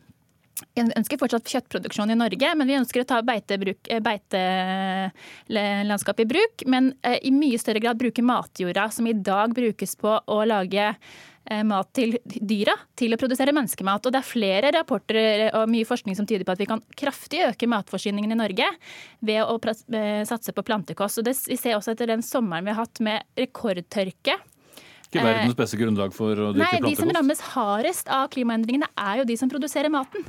[0.78, 6.64] ønsker fortsatt kjøttproduksjon i Norge, men vi ønsker å ta beitelandskapet beite i bruk.
[6.70, 10.86] Men eh, i mye større grad bruke matjorda som i dag brukes på å lage
[10.92, 10.96] eh,
[11.68, 14.06] mat til dyra, til å produsere menneskemat.
[14.06, 17.42] Og det er flere rapporter og mye forskning som tyder på at vi kan kraftig
[17.48, 18.68] øke matforsyningen i Norge
[19.26, 19.58] ved å
[20.30, 21.22] satse på plantekost.
[21.22, 24.38] Og det, vi ser også etter den sommeren vi har hatt med rekordtørke
[25.12, 26.84] ikke verdens beste grunnlag for å dyrke plantekost?
[26.84, 30.24] Nei, De som rammes hardest av klimaendringene, er jo de som produserer maten.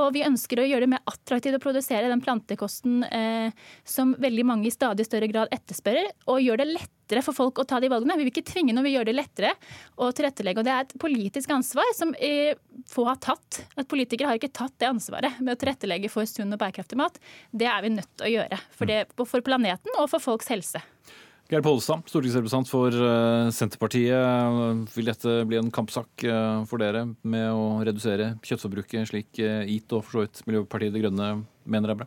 [0.00, 4.46] Og vi ønsker å gjøre det mer attraktivt å produsere den plantekosten eh, som veldig
[4.48, 6.00] mange i stadig større grad etterspør,
[6.32, 8.16] og gjøre det lettere for folk å ta de valgene.
[8.16, 9.52] Vi vil ikke tvinge noe, vi gjør det lettere
[10.00, 10.62] å tilrettelegge.
[10.62, 12.56] Og det er et politisk ansvar som eh,
[12.90, 13.60] få har tatt.
[13.76, 17.20] At politikere har ikke tatt det ansvaret med å tilrettelegge for sunn og bærekraftig mat.
[17.52, 18.62] Det er vi nødt til å gjøre.
[18.72, 20.82] For, det, for planeten og for folks helse.
[21.44, 24.88] Geir Pollestad, stortingsrepresentant for eh, Senterpartiet.
[24.94, 30.06] Vil dette bli en kampsak eh, for dere med å redusere kjøttforbruket, slik EAT og
[30.06, 31.26] for så vidt Miljøpartiet De Grønne
[31.68, 32.06] mener er bra?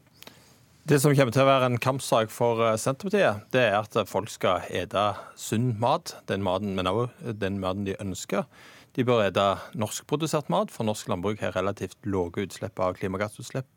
[0.89, 4.33] Det som kommer til å være en kampsak for eh, Senterpartiet, det er at folk
[4.33, 5.03] skal ete
[5.37, 8.49] sunn mat, den maten, men også den maten de ønsker.
[8.97, 9.45] De bør ete
[9.77, 13.69] norskprodusert mat, for norsk landbruk har relativt lave utslipp av klimagassutslipp.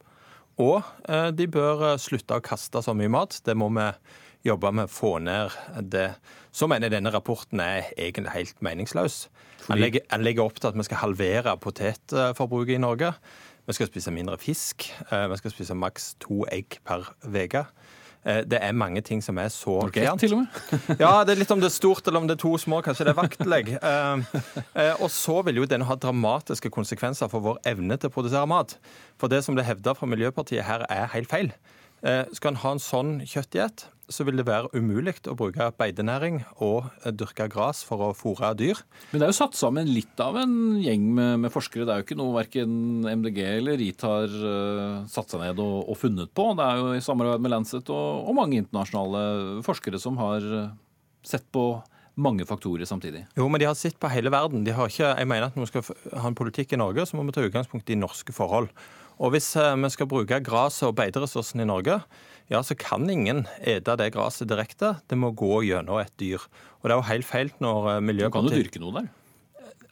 [0.61, 0.81] Og
[1.37, 3.37] de bør slutte å kaste så mye mat.
[3.47, 3.87] Det må vi
[4.47, 5.55] jobbe med å få ned
[5.93, 6.09] det.
[6.53, 9.29] Så mener jeg denne rapporten er egentlig helt meningsløs.
[9.69, 13.13] Han legger, han legger opp til at vi skal halvere potetforbruket i Norge.
[13.69, 14.89] Vi skal spise mindre fisk.
[15.13, 17.65] Eh, vi skal spise maks to egg per uke.
[18.25, 20.21] Eh, det er mange ting som er så gærent.
[20.21, 20.59] til og med.
[21.05, 22.81] ja, det er litt om det er stort eller om det er to små.
[22.83, 23.71] Kanskje det er vaktlegg.
[23.79, 28.49] Eh, og så vil jo den ha dramatiske konsekvenser for vår evne til å produsere
[28.51, 28.75] mat.
[29.21, 31.53] For det som det hevder fra Miljøpartiet her, er helt feil.
[32.33, 36.91] Skal en ha en sånn kjøttdiett, så vil det være umulig å bruke beitenæring og
[37.17, 38.81] dyrke gras for å fôre dyr.
[39.11, 41.87] Men det er jo satt sammen litt av en gjeng med, med forskere.
[41.87, 42.75] Det er jo ikke noe verken
[43.07, 46.51] MDG eller RIT har uh, satt seg ned og, og, funnet på.
[46.59, 50.71] Det er jo i samarbeid med Lancet og, og mange internasjonale forskere som har uh,
[51.27, 51.73] sett på
[52.21, 53.25] mange faktorer samtidig.
[53.39, 54.65] Jo, men de har sett på hele verden.
[54.67, 57.17] De har ikke, jeg mener at når vi skal ha en politikk i Norge, så
[57.17, 58.69] må vi ta utgangspunkt i norske forhold.
[59.21, 62.01] Og hvis uh, vi skal bruke gresset og beiteressursene i Norge,
[62.51, 64.97] ja, så kan ingen ete det gresset direkte.
[65.07, 66.43] Det må gå gjennom et dyr.
[66.81, 68.09] Og det er jo helt feil når miljøet...
[68.11, 69.11] Miljøpartiet Kan du dyrke noe der?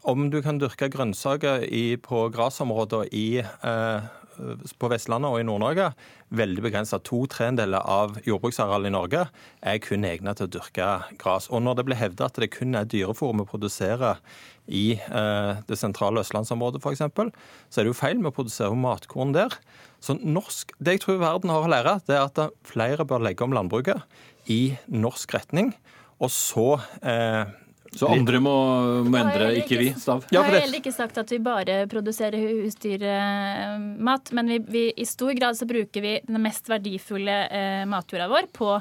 [0.09, 1.67] Om du kan dyrke grønnsaker
[2.03, 4.09] på gressområder eh,
[4.79, 5.91] på Vestlandet og i Nord-Norge,
[6.39, 7.01] veldig begrensa.
[7.09, 9.25] To tredjedeler av jordbruksarealet i Norge
[9.61, 10.89] er kun egnet til å dyrke
[11.21, 11.49] gress.
[11.51, 14.23] Og når det blir hevdet at det kun er dyrefôr vi produserer
[14.69, 18.21] i eh, det sentrale østlandsområdet f.eks., så er det jo feil.
[18.25, 19.55] Vi produserer matkorn der.
[20.05, 23.47] Så norsk, Det jeg tror verden har å lære, det er at flere bør legge
[23.47, 24.05] om landbruket
[24.53, 25.73] i norsk retning.
[26.23, 26.69] Og så
[27.03, 27.49] eh,
[27.95, 28.55] så andre må,
[29.09, 29.93] må endre, ikke vi?
[29.99, 30.27] Stav?
[30.33, 35.33] Jeg har heller ikke sagt at vi bare produserer husdyrmat, men vi, vi, i stor
[35.39, 38.77] grad så bruker vi den mest verdifulle eh, matjorda vår på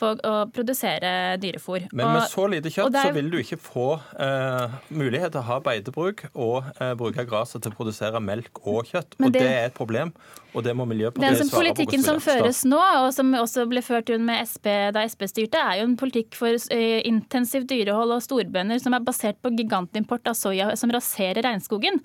[0.00, 1.88] på å produsere dyrefôr.
[1.92, 3.10] Men med så lite kjøtt er...
[3.10, 7.64] så vil du ikke få eh, mulighet til å ha beitebruk og eh, bruke gresset
[7.64, 9.16] til å produsere melk og kjøtt.
[9.18, 9.26] Det...
[9.26, 10.14] Og det er et problem,
[10.54, 11.60] og det må Miljøpartiet svare på.
[11.60, 15.80] Politikken som føres nå, og som også ble ført med SP da SP styrte, er
[15.80, 20.38] jo en politikk for uh, intensivt dyrehold og storbønder som er basert på gigantimport av
[20.38, 22.00] soya som raserer regnskogen.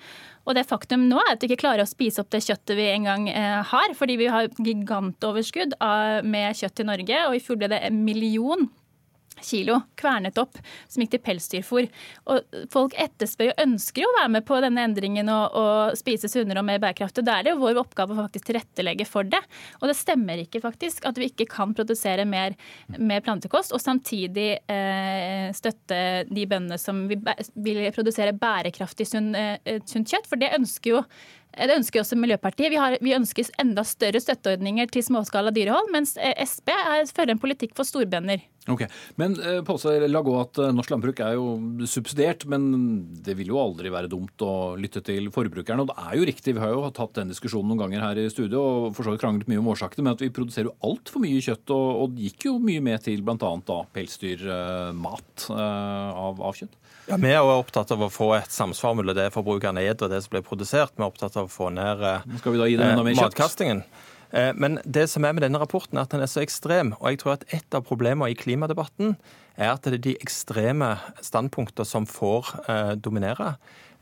[0.46, 2.90] Og det faktum nå er at vi ikke klarer å spise opp det kjøttet vi
[2.94, 5.78] en gang uh, har, fordi vi har gigantoverskudd
[6.26, 8.70] med kjøtt i Norge, og i fjor ble det en million
[9.46, 11.90] kilo kvernet opp som gikk til pelsdyrfôr.
[12.32, 16.30] Og folk etterspør og ønsker jo å være med på denne endringen og, og spise
[16.32, 17.26] sunnere og mer bærekraftig.
[17.28, 19.42] Da er det jo vår oppgave å faktisk tilrettelegge for det.
[19.82, 22.58] Og det stemmer ikke faktisk at vi ikke kan produsere mer,
[22.98, 27.22] mer plantekost og samtidig eh, støtte de bøndene som vil,
[27.66, 30.30] vil produsere bærekraftig sunt eh, sunt kjøtt.
[30.30, 31.02] For det ønsker jo
[31.56, 32.72] Det ønsker også Miljøpartiet.
[32.74, 37.36] Vi, har, vi ønsker enda større støtteordninger til småskala dyrehold, mens eh, Sp er, fører
[37.36, 38.44] en politikk for storbønder.
[38.72, 38.82] Ok,
[39.22, 42.68] Men eh, la gå at eh, norsk landbruk er jo subsidiert, men
[43.24, 45.86] det vil jo aldri være dumt å lytte til forbrukerne.
[45.86, 48.30] Og det er jo riktig, vi har jo tatt den diskusjonen noen ganger her i
[48.34, 51.24] studio og for så vidt kranglet mye om årsakene, men at vi produserer jo altfor
[51.24, 53.80] mye kjøtt, og, og gikk jo mye med til bl.a.
[53.96, 56.76] pelsdyrmat av, av kjøtt.
[57.06, 60.22] Ja, Vi er opptatt av å få et samsvar mellom det forbrukerne spiser og det
[60.26, 60.96] som blir produsert.
[60.98, 62.26] Vi er opptatt av å få ned eh,
[63.20, 63.84] matkastingen.
[64.32, 66.96] Eh, men det som er med denne rapporten, er at den er så ekstrem.
[67.00, 69.16] Og jeg tror at et av problemene i klimadebatten
[69.56, 73.56] er at det er de ekstreme standpunktene som får eh, dominere.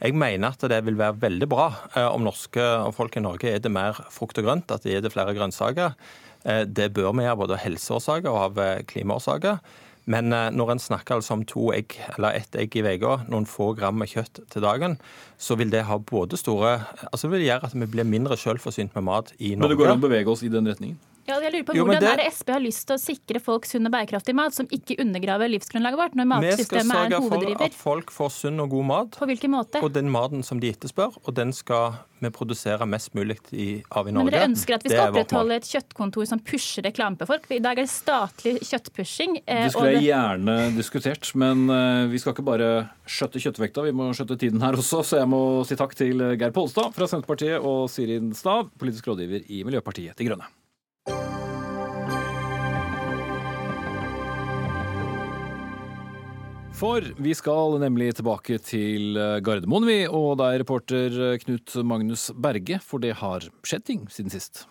[0.04, 3.51] Jeg mener at det vil være veldig bra eh, om norske og folk i Norge
[3.51, 5.95] spiser mer frukt og grønt, at de spiser flere grønnsaker.
[6.43, 9.62] Eh, det bør vi gjøre både av helseårsaker og av eh, klimaårsaker.
[10.06, 13.47] Men eh, når en snakker altså om to egg, eller ett egg i uka, noen
[13.47, 14.97] få gram med kjøtt til dagen,
[15.39, 16.76] så vil det ha både store
[17.10, 19.64] Altså vil det gjøre at vi blir mindre selvforsynt med mat i Norge.
[19.64, 20.99] Men det går an å bevege oss i den retningen?
[21.24, 22.10] Ja, jeg lurer på jo, Hvordan det...
[22.12, 24.98] er det Sp har lyst til å sikre folk sunn og bærekraftig mat, som ikke
[25.00, 27.54] undergraver livsgrunnlaget vårt, når matsystemet er en hoveddriver?
[27.54, 29.20] Vi skal sørge for at folk får sunn og god mat.
[29.22, 29.80] På hvilken måte?
[29.80, 34.08] Og den maten som de etterspør, og den skal vi produsere mest mulig i, av
[34.08, 34.28] i Norge.
[34.28, 37.48] Men dere ønsker at vi skal opprettholde et kjøttkontor som pusher reklame på folk?
[37.52, 39.38] I dag er det statlig kjøttpushing.
[39.44, 42.72] Eh, det skulle jeg gjerne diskutert, men eh, vi skal ikke bare
[43.08, 45.04] skjøtte kjøttvekta, vi må skjøtte tiden her også.
[45.08, 49.48] Så jeg må si takk til Geir Polstad fra Senterpartiet og Sirin Stav, politisk rådgiver
[49.48, 50.52] i Miljøpartiet De Grønne.
[56.84, 61.78] For vi skal nemlig tilbake til eh, Gardermoen, vi, og det er reporter eh, Knut
[61.88, 64.66] Magnus Berge, for det har skjedd ting siden sist.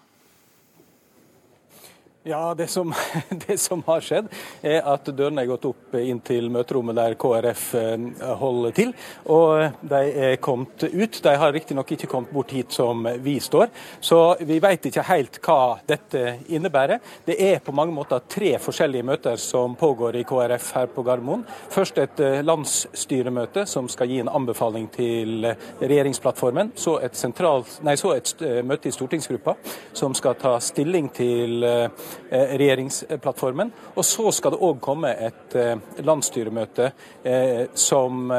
[2.25, 2.95] Ja, det som,
[3.47, 4.29] det som, har skjedd,
[4.63, 8.05] er at dørene er gått opp inn til møterommet der KrF eh,
[8.39, 8.93] holder til.
[9.35, 11.19] Og de er kommet ut.
[11.25, 13.73] De har riktignok ikke kommet bort hit som vi står.
[13.99, 17.03] Så vi vet ikke helt hva dette innebærer.
[17.27, 21.43] Det er på mange måter tre forskjellige møter som pågår i KrF her på Gardermoen.
[21.75, 25.51] Først et eh, landsstyremøte som skal gi en anbefaling til
[25.83, 26.71] regjeringsplattformen.
[26.79, 29.59] Så et, sentralt, nei, så et eh, møte i stortingsgruppa
[29.91, 31.91] som skal ta stilling til Eh,
[32.31, 33.73] regjeringsplattformen.
[33.97, 36.93] Og så skal det òg komme et eh, landsstyremøte
[37.25, 38.31] eh, som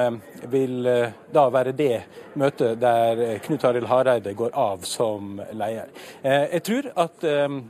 [0.52, 0.88] vil
[1.34, 2.04] da være det
[2.40, 5.90] møtet der Knut Arild Hareide går av som leder.
[6.24, 7.26] Jeg tror at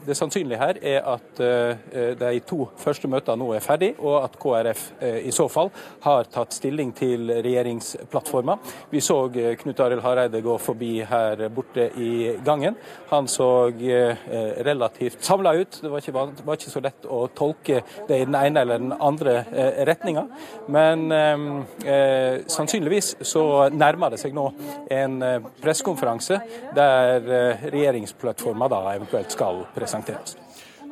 [0.08, 1.42] det sannsynlige her er at
[2.22, 4.86] de to første møtene nå er ferdig, og at KrF
[5.24, 5.72] i så fall
[6.06, 8.56] har tatt stilling til regjeringsplattforma.
[8.92, 9.20] Vi så
[9.60, 12.80] Knut Arild Hareide gå forbi her borte i gangen.
[13.12, 13.50] Han så
[14.70, 15.80] relativt samla ut.
[15.82, 16.14] Det var ikke
[16.46, 20.26] var ikke så lett å tolke det i den ene eller den andre eh, retninga.
[20.72, 21.46] Men eh,
[21.94, 23.44] eh, sannsynligvis så
[23.74, 24.48] nærmer det seg nå
[24.94, 26.40] en eh, pressekonferanse
[26.76, 30.38] der eh, regjeringsplattforma da eventuelt skal presenteres.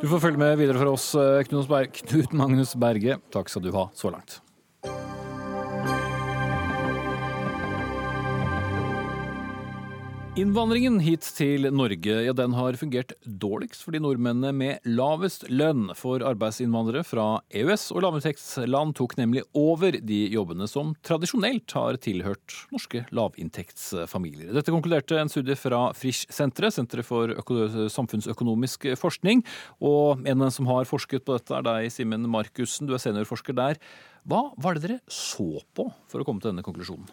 [0.01, 1.11] Du får følge med videre for oss,
[1.49, 3.19] Knut Magnus Berge.
[3.33, 4.39] Takk skal du ha så langt.
[10.39, 15.89] Innvandringen hit til Norge ja, den har fungert dårligst for de nordmennene med lavest lønn.
[15.99, 22.55] For arbeidsinnvandrere fra EØS- og lavinntektsland tok nemlig over de jobbene som tradisjonelt har tilhørt
[22.71, 24.53] norske lavinntektsfamilier.
[24.55, 27.35] Dette konkluderte en studie fra Frisch-senteret, Senteret for
[27.91, 29.43] samfunnsøkonomisk forskning.
[29.83, 32.87] Og en som har forsket på dette, er deg, Simen Markussen.
[32.87, 33.83] Du er seniorforsker der.
[34.23, 37.11] Hva var det dere så på for å komme til denne konklusjonen?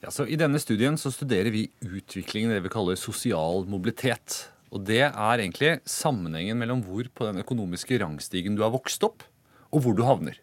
[0.00, 4.46] Ja, så I denne studien så studerer vi utviklingen i det vi kaller sosial mobilitet.
[4.72, 9.26] Og Det er egentlig sammenhengen mellom hvor på den økonomiske rangstigen du har vokst opp,
[9.70, 10.38] og hvor du havner.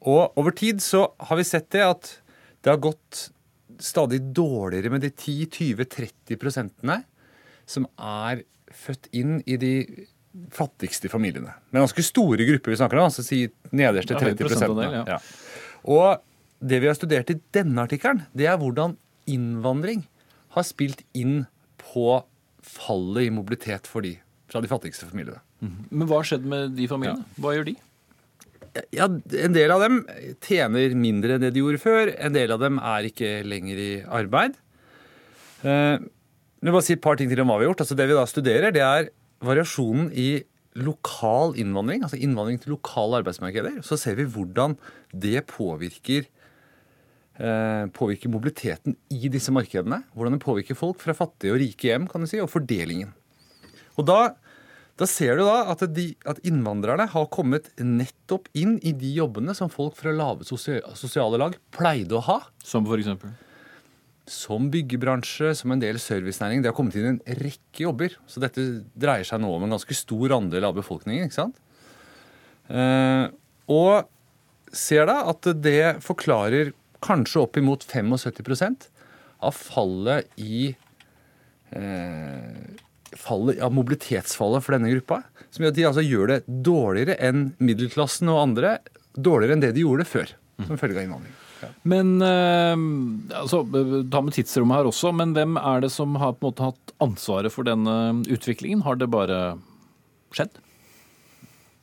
[0.00, 2.14] Og Over tid så har vi sett det at
[2.62, 3.30] det har gått
[3.80, 7.00] stadig dårligere med de 10-20-30 prosentene
[7.68, 9.74] som er født inn i de
[10.54, 11.56] fattigste familiene.
[11.70, 13.42] Men ganske store grupper vi snakker om, altså si
[13.74, 15.04] nederste 30 prosentene.
[15.08, 15.18] Ja.
[15.90, 16.20] Og
[16.60, 18.96] det vi har studert i denne artikkelen, det er hvordan
[19.30, 20.04] innvandring
[20.56, 21.44] har spilt inn
[21.80, 22.20] på
[22.60, 24.16] fallet i mobilitet for de
[24.50, 25.40] fra de fattigste familiene.
[25.62, 25.86] Mhm.
[25.90, 27.24] Men hva har skjedd med de familiene?
[27.38, 27.76] Hva gjør de?
[28.94, 30.04] Ja, En del av dem
[30.40, 32.12] tjener mindre enn det de gjorde før.
[32.18, 34.54] En del av dem er ikke lenger i arbeid.
[35.64, 35.98] Eh,
[36.60, 37.82] jeg bare si et par ting til om hva vi har gjort.
[37.86, 39.10] Altså Det vi da studerer, det er
[39.42, 40.44] variasjonen i
[40.78, 43.80] lokal innvandring, altså innvandring til lokale arbeidsmarkeder.
[43.82, 44.76] Så ser vi hvordan
[45.10, 46.28] det påvirker
[47.96, 50.02] påvirker mobiliteten i disse markedene.
[50.12, 53.14] Hvordan det påvirker folk fra fattige og rike hjem, kan du si, og fordelingen.
[53.96, 54.18] Og da,
[55.00, 59.56] da ser du da at, de, at, innvandrerne har kommet nettopp inn i de jobbene
[59.56, 62.42] som folk fra lave sosiale lag pleide å ha.
[62.64, 63.32] Som for eksempel?
[64.30, 66.62] som byggebransje, som en del servicenæring.
[66.62, 68.14] Det har kommet inn en rekke jobber.
[68.30, 68.62] Så dette
[68.94, 71.26] dreier seg nå om en ganske stor andel av befolkningen.
[71.26, 71.58] ikke sant?
[72.70, 73.26] Eh,
[73.70, 74.06] og
[74.70, 76.70] ser da at det forklarer
[77.04, 78.88] kanskje oppimot 75%
[79.40, 80.70] av fallet i
[81.70, 82.86] eh,
[83.16, 85.22] fallet, ja, mobilitetsfallet for denne gruppa.
[85.50, 88.78] Som gjør at de altså gjør det dårligere enn middelklassen og andre.
[89.16, 90.34] Dårligere enn det de gjorde før,
[90.66, 91.36] som følge av innvandring.
[91.60, 91.68] Ja.
[91.92, 93.62] Men eh, altså,
[94.08, 96.94] Ta med tidsrommet her også, men hvem er det som har på en måte hatt
[97.04, 97.96] ansvaret for denne
[98.30, 98.84] utviklingen?
[98.86, 99.40] Har det bare
[100.36, 100.60] skjedd?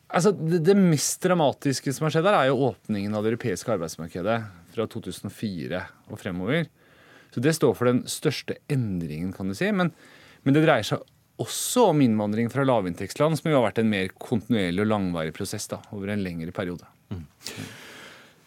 [0.08, 3.74] Altså, det, det, mest dramatiske som har skjedd her, er jo åpningen av det europeiske
[3.76, 4.40] arbeidsmarkedet
[4.78, 6.68] fra 2004 og fremover.
[7.34, 9.70] Så det står for den største endringen, kan du si.
[9.76, 9.92] Men,
[10.46, 11.04] men det dreier seg
[11.38, 15.68] også om innvandring fra lavinntektsland, som jo har vært en mer kontinuerlig og langvarig prosess
[15.70, 16.88] da, over en lengre periode.
[17.14, 17.26] Mm.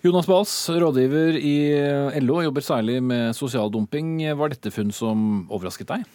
[0.00, 1.56] Jonas Bals, rådgiver i
[2.24, 4.16] LO, jobber særlig med sosial dumping.
[4.38, 6.06] Var dette funn som overrasket deg?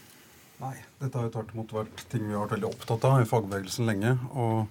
[0.64, 3.30] Nei, dette har jo tvert imot vært ting vi har vært veldig opptatt av i
[3.30, 4.18] fagbevegelsen lenge.
[4.34, 4.66] og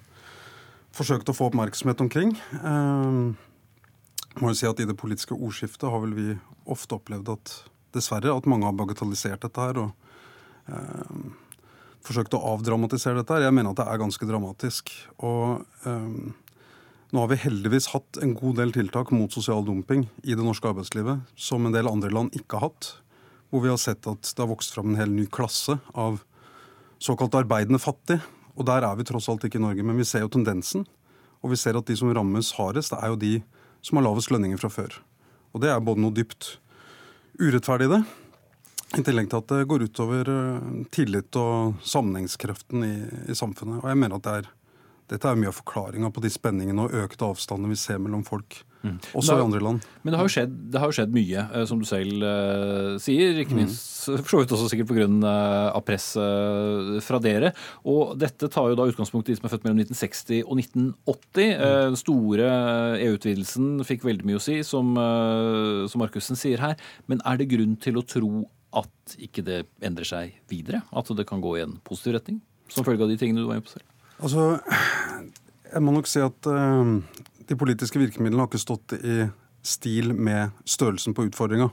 [0.95, 2.35] forsøkt å få oppmerksomhet omkring.
[4.41, 6.27] Må jo si at I det politiske ordskiftet har vel vi
[6.71, 7.53] ofte opplevd at
[7.95, 9.79] dessverre at mange har bagatellisert dette her.
[9.79, 9.91] og
[10.67, 11.35] eh,
[12.05, 13.33] forsøkt å avdramatisere dette.
[13.33, 13.47] her.
[13.47, 14.91] Jeg mener at det er ganske dramatisk.
[15.25, 16.33] Og eh,
[17.11, 20.69] nå har vi heldigvis hatt en god del tiltak mot sosial dumping i det norske
[20.69, 22.91] arbeidslivet som en del andre land ikke har hatt.
[23.49, 26.21] Hvor vi har sett at det har vokst fram en hel ny klasse av
[27.01, 28.19] såkalt arbeidende fattig,
[28.55, 30.85] og der er vi tross alt ikke i Norge, men vi ser jo tendensen.
[31.43, 33.33] Og vi ser at de som rammes hardest, det er jo de
[33.85, 34.97] som har lavest lønninger fra før.
[35.53, 36.55] Og det er både noe dypt
[37.37, 38.01] urettferdig i det,
[38.95, 42.93] i tillegg til at det går utover eh, tillit og sammenhengskraften i,
[43.31, 43.83] i samfunnet.
[43.83, 44.53] Og jeg mener at det er
[45.11, 48.57] dette er mye av forklaringa på de spenningene og økte avstandene vi ser mellom folk.
[48.85, 48.97] Mm.
[49.17, 49.85] Også i andre land.
[50.03, 53.39] Men det har jo skjedd, har jo skjedd mye, eh, som du selv uh, sier.
[53.41, 53.61] Ikke mm.
[53.63, 55.07] minst for så vidt også sikkert pga.
[55.25, 57.51] Uh, press uh, fra dere.
[57.89, 60.95] Og dette tar jo da utgangspunkt i de som er født mellom 1960 og 1980.
[61.45, 61.63] Mm.
[61.63, 62.49] Uh, den store
[63.05, 64.93] EU-utvidelsen fikk veldig mye å si, som,
[65.89, 66.77] som Markussen sier her.
[67.11, 70.83] Men er det grunn til å tro at ikke det endrer seg videre?
[70.95, 72.41] At det kan gå i en positiv retning?
[72.71, 73.85] Som følge av de tingene du var inne på selv?
[74.15, 74.55] Altså,
[75.71, 76.95] jeg må nok si at uh,
[77.49, 79.25] de politiske virkemidlene har ikke stått i
[79.65, 81.69] stil med størrelsen på utfordringa.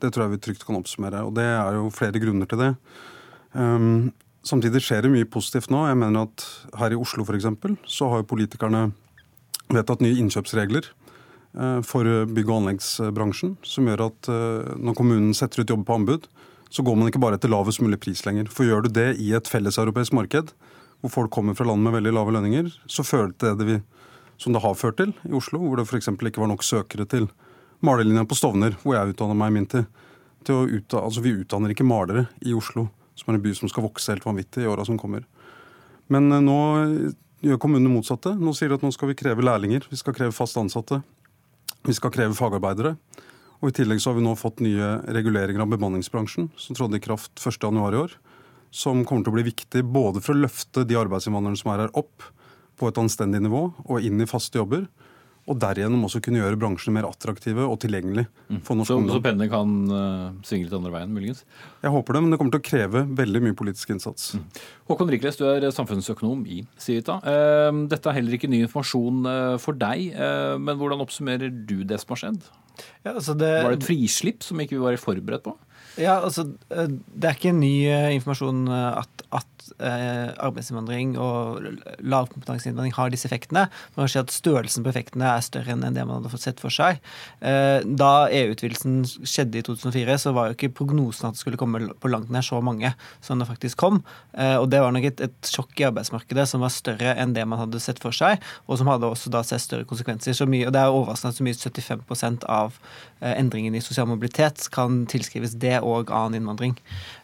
[0.00, 1.24] Det tror jeg vi trygt kan oppsummere.
[1.26, 2.70] Og det er jo flere grunner til det.
[3.52, 4.12] Um,
[4.46, 5.84] samtidig skjer det mye positivt nå.
[5.88, 6.46] Jeg mener at
[6.80, 7.48] her i Oslo f.eks.
[7.84, 8.90] så har jo politikerne
[9.70, 15.62] vedtatt nye innkjøpsregler uh, for bygg- og anleggsbransjen, som gjør at uh, når kommunen setter
[15.62, 16.28] ut jobb på anbud,
[16.70, 18.48] så går man ikke bare etter lavest mulig pris lenger.
[18.52, 20.52] For gjør du det i et felleseuropeisk marked,
[21.00, 23.78] hvor folk kommer fra land med veldig lave lønninger, så føler det det vi,
[24.40, 26.08] som det har ført til i Oslo, hvor det f.eks.
[26.08, 27.28] ikke var nok søkere til
[27.84, 29.88] malerlinja på Stovner, hvor jeg utdanner meg min tid.
[30.48, 33.84] Til utdanne, altså Vi utdanner ikke malere i Oslo, som er en by som skal
[33.84, 35.26] vokse helt vanvittig i åra som kommer.
[36.08, 36.60] Men eh, nå
[37.44, 38.32] gjør kommunene det motsatte.
[38.36, 41.02] Nå sier de at nå skal vi kreve lærlinger, vi skal kreve fast ansatte.
[41.84, 42.96] Vi skal kreve fagarbeidere.
[43.60, 47.04] Og I tillegg så har vi nå fått nye reguleringer av bemanningsbransjen, som trådte i
[47.04, 48.16] kraft 1.1 i år
[48.70, 51.94] som kommer til å bli viktig både for å løfte de arbeidsinnvandrerne som er her,
[51.98, 52.24] opp
[52.80, 54.88] på et anstendig nivå og inn i faste jobber.
[55.48, 58.58] Og derigjennom også kunne gjøre bransjene mer attraktive og tilgjengelig mm.
[58.66, 59.08] for norsk ungdom.
[59.08, 61.40] Så, så pennene kan uh, svinge litt andre veien, muligens?
[61.80, 64.28] Jeg håper det, men det kommer til å kreve veldig mye politisk innsats.
[64.36, 64.44] Mm.
[64.92, 67.18] Håkon Rikles, du er samfunnsøkonom i Civita.
[67.24, 70.12] Uh, dette er heller ikke ny informasjon uh, for deg,
[70.60, 72.46] men hvordan oppsummerer du det som har skjedd?
[73.02, 73.50] Ja, altså det...
[73.64, 75.56] Var det et frislipp som ikke vi var forberedt på?
[75.98, 77.74] Ja, altså, Det er ikke ny
[78.20, 81.66] informasjon at, at eh, arbeidsinnvandring og
[82.00, 83.66] lavkompetanseinnvandring har disse effektene.
[83.94, 86.62] Man kan si at Størrelsen på effektene er større enn det man hadde fått sett
[86.62, 87.00] for seg.
[87.40, 91.82] Eh, da EU-utvidelsen skjedde i 2004, så var jo ikke prognosen at det skulle komme
[92.00, 92.92] på langt nær så mange
[93.24, 94.02] som det faktisk kom.
[94.32, 97.46] Eh, og Det var nok et, et, sjokk i arbeidsmarkedet som var større enn det
[97.48, 100.36] man hadde sett for seg, og som hadde også da sett større konsekvenser.
[100.50, 102.78] Mye, og Det er overraskende at så mye 75 av
[103.20, 106.76] eh, endringen i sosial mobilitet kan tilskrives det og annen innvandring.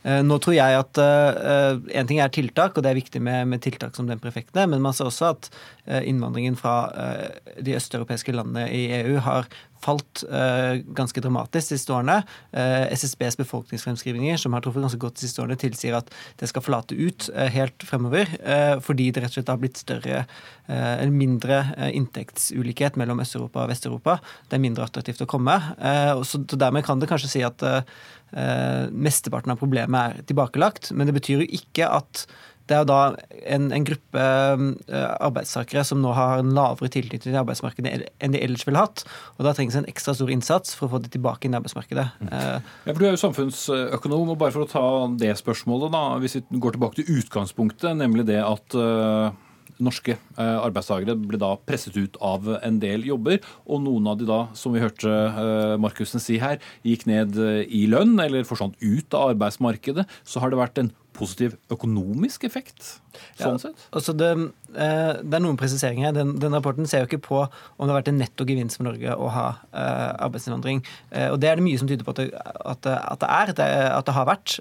[0.07, 3.47] Eh, nå tror jeg at uh, en ting er tiltak, og det er viktig med,
[3.51, 5.49] med tiltak som den prefekten, men man ser også at
[5.87, 9.49] uh, innvandringen fra uh, de østeuropeiske landene i EU har
[9.85, 12.17] falt uh, ganske dramatisk de siste årene.
[12.97, 16.09] SSBs befolkningsfremskrivninger, som har truffet ganske godt de siste årene, tilsier at
[16.41, 18.31] det skal forlate ut helt fremover,
[18.83, 20.23] fordi det rett og slett har blitt større
[20.67, 21.61] eller mindre
[21.93, 24.17] inntektsulikhet mellom Øst-Europa og Vest-Europa.
[24.49, 25.59] Det er mindre attraktivt å komme.
[26.27, 27.63] så Dermed kan det kanskje si at
[28.35, 32.27] mesteparten av problemet er tilbakelagt, men det betyr jo ikke at
[32.67, 33.01] det er jo da
[33.47, 38.43] en, en gruppe eh, arbeidstakere som nå har en lavere tilknytning til arbeidsmarkedet enn de
[38.43, 39.05] ellers ville hatt.
[39.37, 42.07] Og da trengs en ekstra stor innsats for å få de tilbake inn i arbeidsmarkedet.
[42.27, 42.59] Ja,
[42.89, 44.85] for Du er jo samfunnsøkonom, og bare for å ta
[45.21, 49.31] det spørsmålet, da, hvis vi går tilbake til utgangspunktet, nemlig det at uh,
[49.83, 54.29] norske uh, arbeidstakere ble da presset ut av en del jobber, og noen av de
[54.29, 59.17] da, som vi hørte uh, Markussen si her, gikk ned i lønn eller forsvant ut
[59.17, 62.97] av arbeidsmarkedet, så har det vært en positiv økonomisk effekt?
[63.39, 63.87] sånn sett?
[63.97, 64.29] Altså det,
[64.75, 66.15] eh, det, er noen presiseringer.
[66.17, 68.89] Den, den, rapporten ser jo ikke på om det har vært en netto gevinst for
[68.89, 70.83] Norge å ha eh, arbeidsinnvandring.
[71.11, 73.55] Eh, og Det er det mye som tyder på at det, at, at det er,
[73.97, 74.59] at det har vært.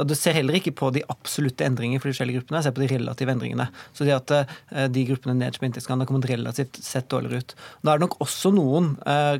[0.00, 2.82] Og Det ser heller ikke på de absolutte endringene for de forskjellige gruppene, ser på
[2.82, 3.68] de relative endringene.
[3.96, 4.32] Så det at
[4.92, 7.54] de gruppene nederst på inntektsskalaen har kommet relativt sett dårligere ut.
[7.84, 8.92] Da er det nok også noen,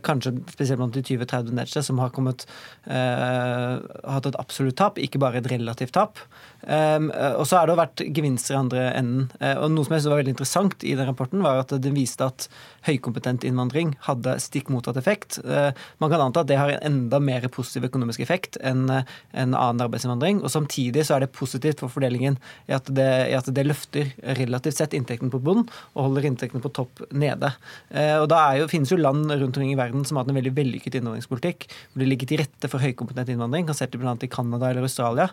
[0.07, 2.47] kanskje spesielt blant de 20-30 nederste, som har kommet,
[2.87, 6.19] hatt et absolutt tap, ikke bare et relativt tap.
[6.61, 9.29] Og så har det vært gevinster i andre enden.
[9.41, 11.97] Eh, og Noe som jeg synes var veldig interessant i den rapporten, var at den
[11.97, 12.47] viste at
[12.87, 15.39] høykompetent innvandring hadde stikk motsatt effekt.
[15.45, 15.71] Eh,
[16.03, 19.85] man kan anta at det har en enda mer positiv økonomisk effekt enn en annen
[19.85, 20.43] arbeidsinnvandring.
[20.45, 22.39] Og samtidig så er det positivt for fordelingen
[22.69, 26.65] i at det, i at det løfter relativt sett inntekten på bunn og holder inntektene
[26.65, 27.53] på topp nede.
[27.89, 30.41] Eh, og da jo, finnes jo land rundt omkring i verden som har hatt en
[30.41, 33.69] veldig vellykket innvandringspolitikk, hvor det ligger til rette for høykompetent innvandring.
[33.69, 34.17] Kan se til bl.a.
[34.21, 35.31] i Canada eller Australia.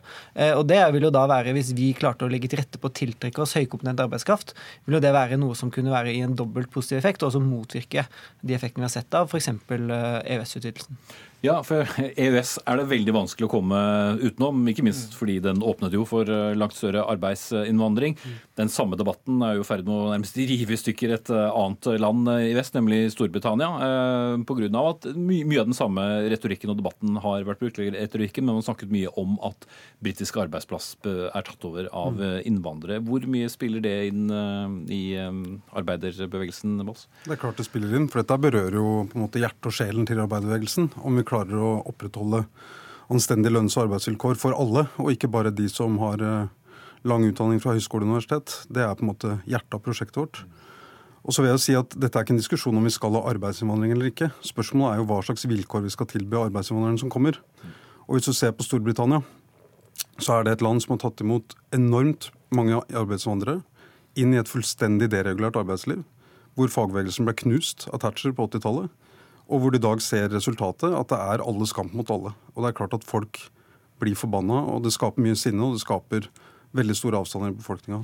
[0.58, 2.94] Og det vil jo da være hvis vi klarte å legge til rette på å
[2.94, 4.54] tiltrekke oss høykompetent arbeidskraft,
[4.86, 8.06] vil det være noe som kunne være i en dobbelt positiv effekt, og også motvirke
[8.46, 9.50] de effektene vi har sett av f.eks.
[9.58, 11.02] EØS-utvidelsen.
[11.38, 11.86] Eh, ja, for
[12.18, 13.80] EØS er det veldig vanskelig å komme
[14.22, 14.66] utenom.
[14.70, 18.18] Ikke minst fordi den åpnet jo for eh, langt større arbeidsinnvandring.
[18.58, 21.50] Den samme debatten er jo i ferd med å nærmest rive i stykker et eh,
[21.52, 23.70] annet land i vest, nemlig Storbritannia.
[24.48, 24.68] Pga.
[24.82, 28.92] at mye av den samme retorikken og debatten har vært brukt, retorikken, men man snakket
[28.94, 29.68] mye om at
[30.04, 32.48] britisk arbeidsplass er tatt over av mm.
[32.50, 33.02] innvandrere.
[33.06, 34.26] Hvor mye spiller det inn
[34.94, 37.06] i arbeiderbevegelsen, Boss?
[37.26, 39.76] Det er klart det spiller inn, for dette berører jo på en måte hjertet og
[39.76, 40.90] sjelen til arbeiderbevegelsen.
[41.04, 42.46] Om vi klarer å opprettholde
[43.14, 46.50] anstendige lønns- og arbeidsvilkår for alle, og ikke bare de som har eh,
[47.08, 48.64] lang utdanning fra høyskole og universitet.
[48.72, 50.42] Det er på en måte hjertet av prosjektet vårt.
[51.28, 53.26] Og så vil jeg si at Dette er ikke en diskusjon om vi skal ha
[53.32, 54.30] arbeidsinnvandring eller ikke.
[54.48, 57.40] Spørsmålet er jo hva slags vilkår vi skal tilby arbeidsinnvandrerne som kommer.
[58.08, 59.24] Og Hvis du ser på Storbritannia,
[60.20, 63.64] så er det et land som har tatt imot enormt mange arbeidsinnvandrere
[64.18, 66.06] inn i et fullstendig deregulert arbeidsliv,
[66.56, 68.90] hvor fagbevegelsen ble knust av Thatcher på 80-tallet
[69.48, 72.34] og hvor du i dag ser resultatet, at det er alles kamp mot alle.
[72.56, 73.40] Og det er klart at folk
[74.02, 76.28] blir forbanna, og det skaper mye sinne, og det skaper
[76.78, 78.02] veldig store avstander i befolkninga.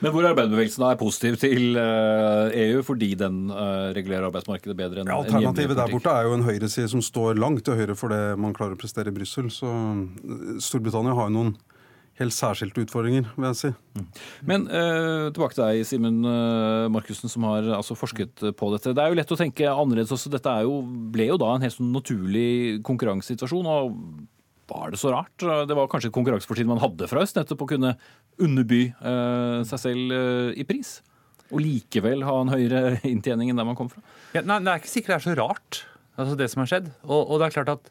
[0.00, 5.02] Men hvor arbeiderbevegelsen er positiv til EU eh, e fordi den eh, regulerer arbeidsmarkedet bedre
[5.02, 8.12] enn ja, Alternativet der borte er jo en høyreside som står langt til høyre for
[8.12, 9.50] det man klarer å prestere i Brussel.
[9.52, 11.54] Så eh, Storbritannia har jo noen
[12.20, 13.70] helt særskilte utfordringer, vil jeg si.
[13.96, 14.08] Mm.
[14.48, 18.92] Men eh, tilbake til deg, Simen uh, Markussen, som har altså, forsket på dette.
[18.96, 20.32] Det er jo lett å tenke annerledes også.
[20.32, 20.82] Dette jo,
[21.14, 23.70] ble jo da en helt sånn naturlig konkurransesituasjon.
[23.70, 24.28] og
[24.70, 25.34] var det så rart?
[25.40, 27.94] Det var kanskje et konkurransefortrinn man hadde fra øst, nettopp å kunne
[28.40, 30.98] underby eh, seg selv eh, i pris?
[31.50, 34.02] Og likevel ha en høyere inntjening enn der man kom fra?
[34.36, 35.80] Ja, nei, Det er ikke sikkert det er så rart,
[36.14, 36.92] altså det som har skjedd.
[37.08, 37.90] Og, og det er klart at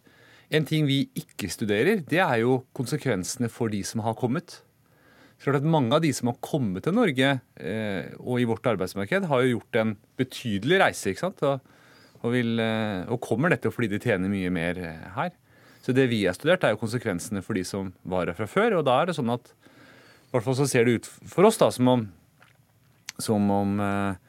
[0.49, 4.61] en ting vi ikke studerer, det er jo konsekvensene for de som har kommet.
[5.39, 9.29] Så at Mange av de som har kommet til Norge eh, og i vårt arbeidsmarked,
[9.29, 11.13] har jo gjort en betydelig reise.
[11.13, 11.43] ikke sant?
[11.47, 11.61] Og,
[12.19, 15.31] og, vil, eh, og kommer nettopp fordi de tjener mye mer eh, her.
[15.85, 18.81] Så det vi har studert, er jo konsekvensene for de som var her fra før.
[18.81, 21.57] Og da er det sånn at i hvert fall så ser det ut for oss
[21.57, 22.03] da som om,
[23.21, 24.19] som om eh,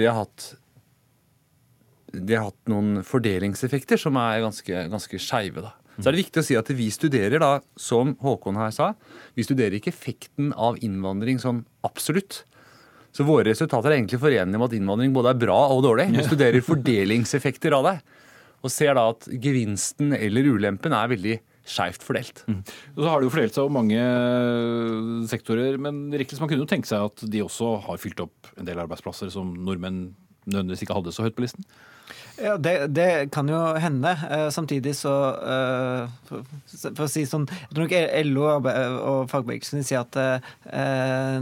[0.00, 0.54] det har hatt
[2.14, 5.64] de har hatt noen fordelingseffekter som er ganske, ganske skeive.
[5.98, 8.92] Så er det viktig å si at vi studerer da, som Håkon her sa,
[9.38, 12.42] vi studerer ikke effekten av innvandring som absolutt.
[13.14, 16.08] Så våre resultater er egentlig forenlige med at innvandring både er bra og dårlig.
[16.16, 17.96] Vi studerer fordelingseffekter av det.
[18.64, 22.42] Og ser da at gevinsten eller ulempen er veldig skeivt fordelt.
[22.50, 22.60] Mm.
[22.66, 26.90] Så har det jo fordelt seg over mange sektorer, men riktig, man kunne jo tenke
[26.90, 30.08] seg at de også har fylt opp en del arbeidsplasser som nordmenn
[30.44, 31.64] nødvendigvis ikke hadde så høyt på listen?
[32.34, 34.10] Ja, det, det, kan jo hende.
[34.30, 37.94] Eh, samtidig så eh, for, å si sånn Jeg tror nok
[38.26, 40.48] LO og fagbevegelsen sier at eh,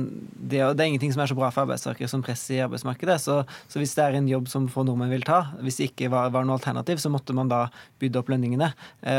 [0.03, 3.17] det, det, er ingenting som er så bra for arbeidstakere som press i arbeidsmarkedet.
[3.25, 6.13] Så, så, hvis det er en jobb som få nordmenn vil ta, hvis det ikke
[6.13, 7.65] var, var noe alternativ, så måtte man da
[8.03, 8.73] bydde opp lønningene.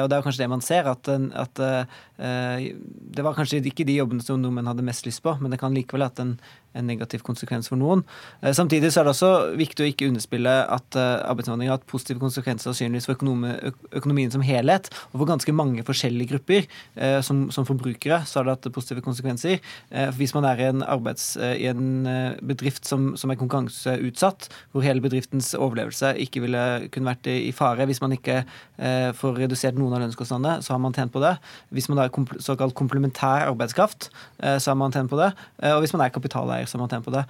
[0.03, 1.61] Og det er kanskje det man ser, at, at
[2.17, 5.74] det var kanskje ikke de jobbene som nordmenn hadde mest lyst på, men det kan
[5.76, 6.36] likevel at en
[6.78, 8.03] en negativ konsekvens for noen.
[8.41, 11.89] Eh, samtidig så er det også viktig å ikke underspille at eh, arbeidsinnvandring har hatt
[11.89, 13.17] positive konsekvenser sannsynligvis for
[13.99, 16.67] økonomien som helhet, og for ganske mange forskjellige grupper.
[16.95, 19.61] Eh, som, som, forbrukere så har det hatt positive konsekvenser.
[20.17, 22.03] Hvis man er i en, arbeids, i en
[22.43, 26.63] bedrift som, som, er konkurranseutsatt, hvor hele bedriftens overlevelse ikke ville
[26.93, 28.41] kunne vært i, fare hvis man ikke
[29.17, 31.36] får redusert noen av lønnskostnadene, så har man tjent på det.
[31.74, 32.11] Hvis man er
[32.43, 34.09] såkalt komplementær arbeidskraft,
[34.41, 35.32] så har man tjent på det.
[35.71, 37.24] Og hvis man er kapitaleier, så man på det.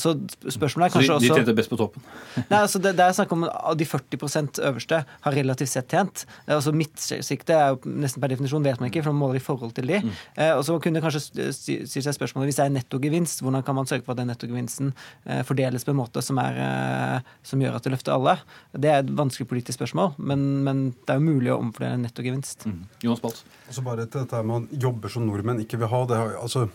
[0.00, 0.14] Så
[0.48, 2.04] spørsmålet er kanskje også De tjente best på toppen?
[2.50, 6.24] Nei, altså det, det, er snakk om at de 40% øverste har relativt sett tjent.
[6.46, 9.74] Altså Midtsiktet er jo nesten per definisjon vet man ikke, for man måler i forhold
[9.76, 10.00] til de.
[10.04, 10.12] Mm.
[10.34, 13.88] Eh, og så kunne kanskje si seg spørsmålet hvis det er nettogevinst, hvordan kan man
[13.90, 14.92] sørge for at den nettogevinsten
[15.26, 18.36] eh, fordeles på en måte som, er, eh, som gjør at det løfter alle?
[18.72, 22.68] Det er et vanskelig politisk spørsmål, men, men det er jo mulig å omfordele nettogevinst.
[22.70, 22.84] Mm.
[23.06, 23.42] Jonas Balt.
[23.68, 26.04] Altså bare til dette med at jobber som nordmenn ikke vil ha.
[26.10, 26.68] Det, altså,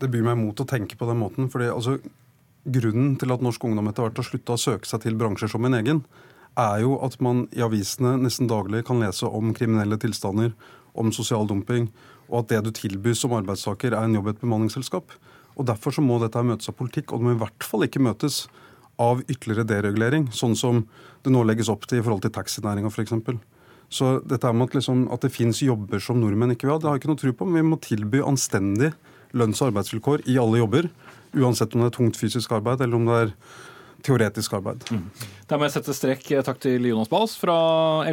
[0.00, 1.50] det byr meg imot å tenke på den måten.
[1.52, 1.98] fordi altså,
[2.68, 5.64] Grunnen til at norsk ungdom etter hvert har slutta å søke seg til bransjer som
[5.64, 6.02] en egen,
[6.58, 10.50] er jo at man i avisene nesten daglig kan lese om kriminelle tilstander,
[10.98, 11.86] om sosial dumping,
[12.28, 15.14] og at det du tilbys som arbeidstaker, er en jobb i et bemanningsselskap.
[15.56, 18.02] Og Derfor så må dette møtes av politikk, og det må i hvert fall ikke
[18.04, 18.46] møtes
[19.00, 20.82] av ytterligere deregulering, sånn som
[21.24, 23.14] det nå legges opp til i forhold til taxinæringa f.eks.
[23.88, 26.90] Så dette med at, liksom, at det fins jobber som nordmenn ikke vil ha, det
[26.90, 27.48] har jeg ikke noe tro på.
[27.48, 28.90] Men vi må tilby anstendig
[29.36, 30.90] lønns- og arbeidsvilkår i alle jobber.
[31.36, 33.34] Uansett om det er tungt fysisk arbeid eller om det er
[34.06, 34.84] teoretisk arbeid.
[34.94, 35.04] Mm.
[35.50, 36.24] Da må jeg sette strek.
[36.46, 37.58] Takk til Jonas Bals fra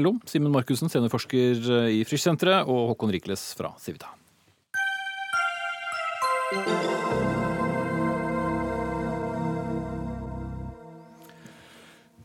[0.02, 4.10] LO, Simen Markussen, seniorforsker i Frischsenteret, og Håkon Rikles fra Civita.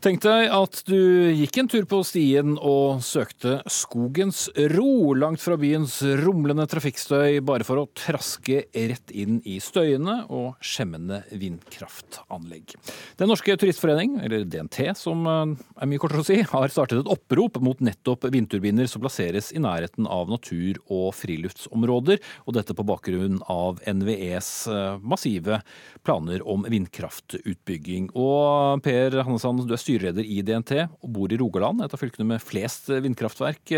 [0.01, 0.97] Tenk deg at du
[1.29, 7.67] gikk en tur på stien og søkte skogens ro langt fra byens rumlende trafikkstøy, bare
[7.67, 12.73] for å traske rett inn i støyende og skjemmende vindkraftanlegg.
[13.21, 17.13] Den norske turistforening, eller DNT som eh, er mye kortere å si, har startet et
[17.13, 22.87] opprop mot nettopp vindturbiner som plasseres i nærheten av natur- og friluftsområder, og dette på
[22.89, 25.61] bakgrunn av NVEs eh, massive
[26.01, 28.09] planer om vindkraftutbygging.
[28.17, 32.33] Og Per Hannesand, du er styreleder i DNT og bor i Rogaland, et av fylkene
[32.33, 33.75] med flest vindkraftverk.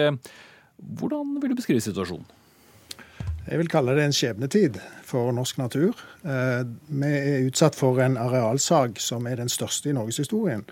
[0.77, 2.25] Hvordan vil du beskrive situasjonen?
[3.43, 5.97] Jeg vil kalle det en skjebnetid for norsk natur.
[6.23, 10.63] Eh, vi er utsatt for en arealsag som er den største i norgeshistorien.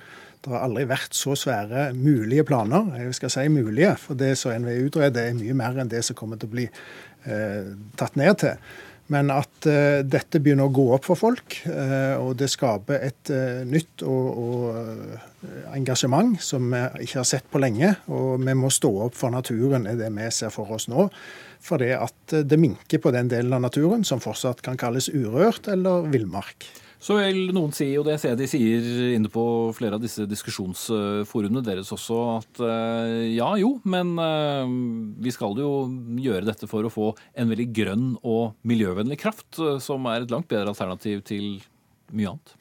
[0.42, 2.88] Det har aldri vært så svære mulige planer.
[2.98, 6.18] Jeg skal si mulige, for det som NVE utreder er mye mer enn det som
[6.18, 8.72] kommer til å bli eh, tatt ned til.
[9.12, 13.32] Men at uh, dette begynner å gå opp for folk, uh, og det skaper et
[13.34, 17.94] uh, nytt og, og engasjement som vi ikke har sett på lenge.
[18.14, 21.10] Og vi må stå opp for naturen, er det vi ser for oss nå.
[21.62, 25.68] For det at det minker på den delen av naturen som fortsatt kan kalles urørt
[25.70, 26.70] eller villmark.
[27.02, 29.44] Så vil noen si, og det ser jeg de sier inne på
[29.74, 34.76] flere av disse diskusjonsforumene deres også, at eh, ja jo, men eh,
[35.26, 35.72] vi skal jo
[36.22, 40.34] gjøre dette for å få en veldig grønn og miljøvennlig kraft, eh, som er et
[40.34, 41.58] langt bedre alternativ til
[42.14, 42.54] mye annet.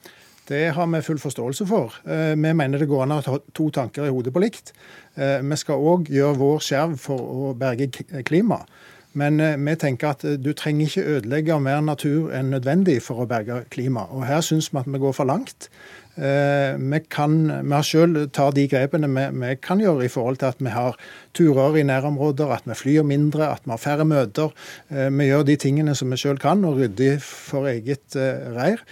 [0.49, 1.93] Det har vi full forståelse for.
[2.03, 4.73] Vi mener det går an å ha to tanker i hodet på likt.
[5.15, 7.87] Vi skal òg gjøre vår skjerv for å berge
[8.27, 8.67] klimaet.
[9.13, 13.23] Men eh, vi tenker at eh, du trenger ikke ødelegge mer natur enn nødvendig for
[13.23, 14.13] å berge klimaet.
[14.15, 15.67] Og her syns vi at vi går for langt.
[16.15, 20.39] Eh, vi, kan, vi har selv tar de grepene vi, vi, kan gjøre i forhold
[20.39, 20.99] til at vi har
[21.37, 24.55] turer i nærområder, at vi flyr mindre, at vi har færre møter.
[24.89, 28.15] Vi gjør de tingene som vi selv kan, og rydder for eget
[28.55, 28.83] reir.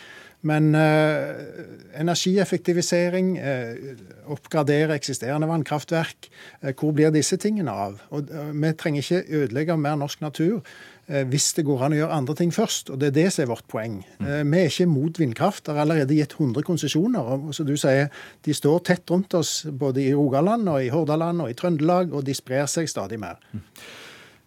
[0.41, 3.97] Men eh, energieffektivisering, eh,
[4.31, 6.29] oppgradere eksisterende vannkraftverk,
[6.61, 7.99] eh, hvor blir disse tingene av?
[8.09, 10.61] Og, eh, vi trenger ikke ødelegge mer norsk natur
[11.09, 12.89] eh, hvis det går an å gjøre andre ting først.
[12.89, 13.99] og Det er det som er vårt poeng.
[14.19, 14.27] Mm.
[14.27, 15.65] Eh, vi er ikke mot vindkraft.
[15.65, 17.19] Det er allerede gitt 100 konsesjoner.
[17.19, 18.07] og som du sier,
[18.41, 22.23] De står tett rundt oss både i Rogaland og i Hordaland og i Trøndelag, og
[22.23, 23.35] de sprer seg stadig mer.
[23.51, 23.61] Mm.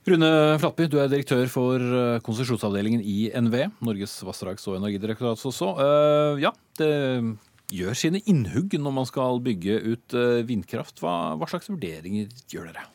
[0.03, 0.29] Rune
[0.59, 5.69] Flatby, du er direktør for eh, konsesjonsavdelingen i NVE, Norges vassdrags- og energidirektorat også.
[5.79, 6.51] Uh, ja,
[6.81, 6.91] det
[7.71, 10.99] gjør sine innhugg når man skal bygge ut uh, vindkraft.
[11.05, 12.89] Hva, hva, slags vurderinger gjør dere?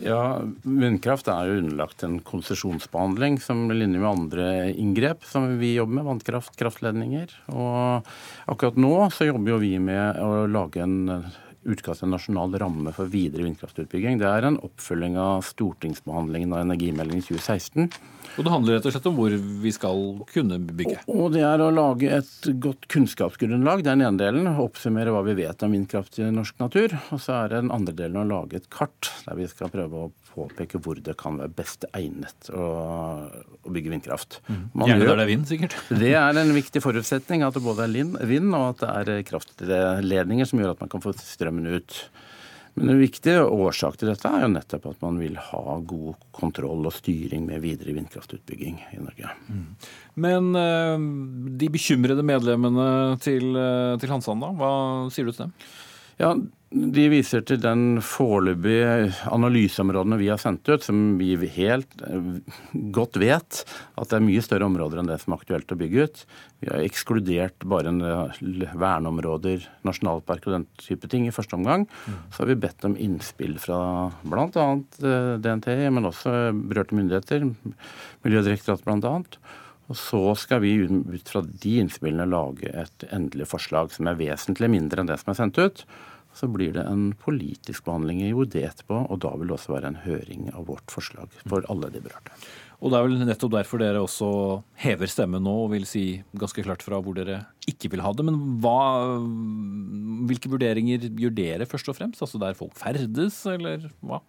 [0.00, 0.22] Ja,
[0.64, 6.06] Vindkraft er jo underlagt en konsesjonsbehandling som ligner med andre inngrep som vi jobber med,
[6.08, 7.36] vannkraft, kraftledninger.
[7.52, 8.08] Og
[8.48, 11.26] akkurat nå så jobber jo vi med å lage en
[11.68, 14.20] utkast til en nasjonal ramme for videre vindkraftutbygging.
[14.20, 17.90] Det er en oppfølging av stortingsbehandlingen av energimeldingen 2016.
[18.38, 19.34] Og Det handler rett og slett om hvor
[19.64, 21.00] vi skal kunne bygge?
[21.12, 24.48] Og Det er å lage et godt kunnskapsgrunnlag, det er den ene delen.
[24.62, 26.96] Oppsummere hva vi vet om vindkraft i norsk natur.
[27.10, 30.06] Og så er det den andre delen å lage et kart der vi skal prøve
[30.06, 32.64] å påpeke hvor det kan være best egnet å,
[33.28, 34.40] å bygge vindkraft.
[34.48, 35.76] Man Gjerne der det er vind, sikkert.
[36.02, 40.48] Det er en viktig forutsetning at det både er vind og at det er kraftledninger
[40.48, 42.02] som gjør at man kan få strømmen ut.
[42.78, 46.86] Men en viktig årsak til dette er jo nettopp at man vil ha god kontroll
[46.86, 49.34] og styring med videre vindkraftutbygging i Norge.
[49.50, 49.64] Mm.
[50.22, 50.50] Men
[51.60, 53.58] de bekymrede medlemmene til,
[54.00, 54.72] til Hansan, da, hva
[55.12, 55.56] sier du til dem?
[56.20, 56.34] Ja,
[56.70, 61.96] De viser til den foreløpige analyseområdene vi har sendt ut, som vi helt
[62.94, 63.62] godt vet
[63.98, 66.20] at det er mye større områder enn det som er aktuelt å bygge ut.
[66.62, 71.88] Vi har ekskludert bare verneområder, nasjonalpark og den type ting i første omgang.
[72.30, 73.80] Så har vi bedt om innspill fra
[74.22, 74.68] bl.a.
[75.42, 77.48] DNT, men også berørte myndigheter,
[78.22, 79.16] Miljødirektoratet bl.a.
[79.90, 84.70] Og så skal vi ut fra de innspillene lage et endelig forslag som er vesentlig
[84.70, 85.82] mindre enn det som er sendt ut.
[86.36, 89.90] Så blir det en politisk behandling i OD etterpå, og da vil det også være
[89.90, 92.36] en høring av vårt forslag for alle de berørte.
[92.80, 94.28] Og det er vel nettopp derfor dere også
[94.80, 96.04] hever stemmen nå og vil si
[96.40, 98.24] ganske klart fra hvor dere ikke vil ha det.
[98.24, 98.78] Men hva,
[100.30, 102.22] hvilke vurderinger gjør dere først og fremst?
[102.24, 104.22] Altså der folk ferdes, eller hva?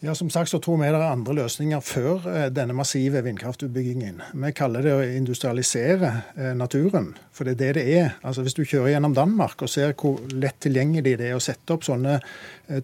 [0.00, 4.20] Ja, Som sagt så tror vi det er andre løsninger før eh, denne massive vindkraftutbyggingen.
[4.44, 8.10] Vi kaller det å industrialisere eh, naturen, for det er det det er.
[8.20, 11.72] Altså Hvis du kjører gjennom Danmark og ser hvor lett tilgjengelig det er å sette
[11.72, 12.18] opp sånne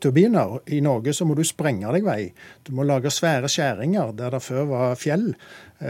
[0.00, 2.20] turbiner I Norge så må du sprenge deg vei.
[2.66, 5.32] Du må lage svære skjæringer der det før var fjell.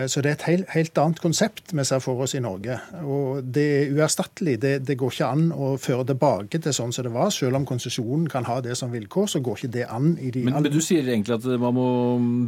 [0.09, 2.79] Så det er et helt, helt annet konsept vi ser for oss i Norge.
[3.05, 4.55] Og det er uerstattelig.
[4.63, 7.29] Det, det, går ikke an å føre tilbake til sånn som det var.
[7.35, 10.47] Selv om konsesjonen kan ha det som vilkår, så går ikke det an i de
[10.47, 11.89] men, men du sier egentlig at man må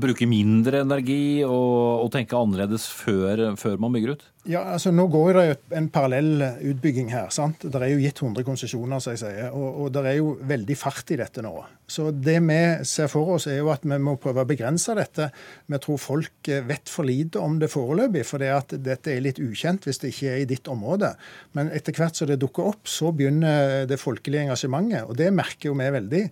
[0.01, 4.25] bruke mindre energi og, og tenke annerledes før, før, man bygger ut?
[4.45, 7.31] Ja, altså Nå går det jo en parallell utbygging her.
[7.33, 7.63] sant?
[7.65, 10.77] Det er jo gitt 100 konsesjoner, som jeg sier, og, og det er jo veldig
[10.77, 11.55] fart i dette nå.
[11.89, 15.31] Så det vi ser for oss, er jo at vi må prøve å begrense dette.
[15.65, 19.41] Vi tror folk vet for lite om det foreløpig, for det at dette er litt
[19.41, 21.15] ukjent hvis det ikke er i ditt område.
[21.57, 25.09] Men etter hvert som det dukker opp, så begynner det folkelige engasjementet.
[25.09, 26.25] Og det merker jo vi veldig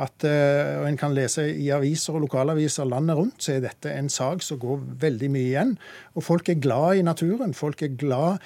[0.00, 4.08] at uh, En kan lese i aviser og lokalaviser landet rundt, så er dette en
[4.12, 5.76] sak som går veldig mye igjen.
[6.16, 7.54] Og folk er glad i naturen.
[7.54, 8.40] Folk er glad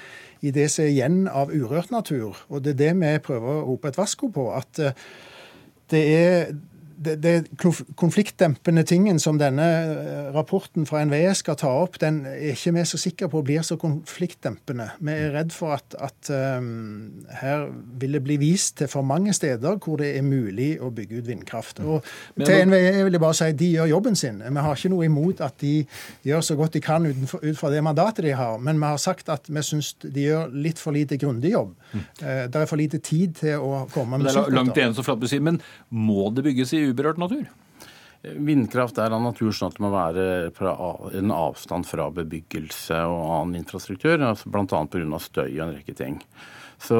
[0.44, 2.42] i det som er igjen av urørt natur.
[2.50, 4.50] Og det er det vi prøver å rope et varsko på.
[4.56, 4.92] At uh,
[5.94, 6.54] det er
[6.96, 7.34] det, det
[7.96, 12.84] konfliktdempende tingen som denne eh, rapporten fra NVE skal ta opp, den er ikke vi
[12.88, 14.88] så sikre på blir så konfliktdempende.
[15.04, 17.66] Vi er redd for at, at um, her
[18.00, 21.28] vil det bli vist til for mange steder hvor det er mulig å bygge ut
[21.28, 21.82] vindkraft.
[21.84, 22.04] Og
[22.36, 24.42] Men, til NVE vil jeg bare si de gjør jobben sin.
[24.44, 25.74] Vi har ikke noe imot at de
[26.26, 29.02] gjør så godt de kan utenfor, ut fra det mandatet de har, men vi har
[29.02, 31.74] sagt at vi syns de gjør litt for lite grundig jobb.
[31.94, 32.06] Mm.
[32.20, 35.22] Uh, det er for lite tid til å komme med er langt igjen, så flatt
[35.22, 37.46] du sier, men må det bygges i uberørt natur?
[38.24, 40.24] Vindkraft er av natur sånn at det må være
[41.20, 44.64] en avstand fra bebyggelse og annen infrastruktur, altså bl.a.
[44.64, 45.18] pga.
[45.20, 46.20] støy og en rekke ting.
[46.80, 46.96] Så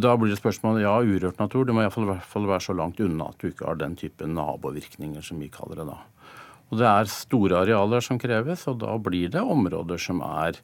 [0.00, 1.64] Da blir det spørsmål ja, urørt natur.
[1.64, 4.26] Det må i hvert fall være så langt unna at du ikke har den type
[4.26, 6.00] nabovirkninger som vi kaller det da.
[6.68, 10.58] Og Det er store arealer som kreves, og da blir det områder som er,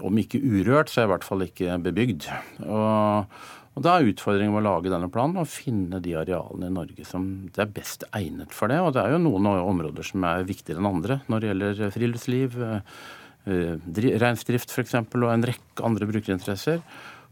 [0.00, 2.30] om ikke urørt, så er i hvert fall ikke bebygd.
[2.64, 3.30] Og
[3.76, 7.04] og Da er utfordringen med å lage denne planen å finne de arealene i Norge
[7.04, 8.78] som det er best egnet for det.
[8.80, 12.56] Og det er jo noen områder som er viktigere enn andre når det gjelder friluftsliv,
[12.64, 13.02] eh,
[13.52, 14.96] eh, reinsdrift f.eks.
[14.96, 16.80] og en rekke andre brukerinteresser.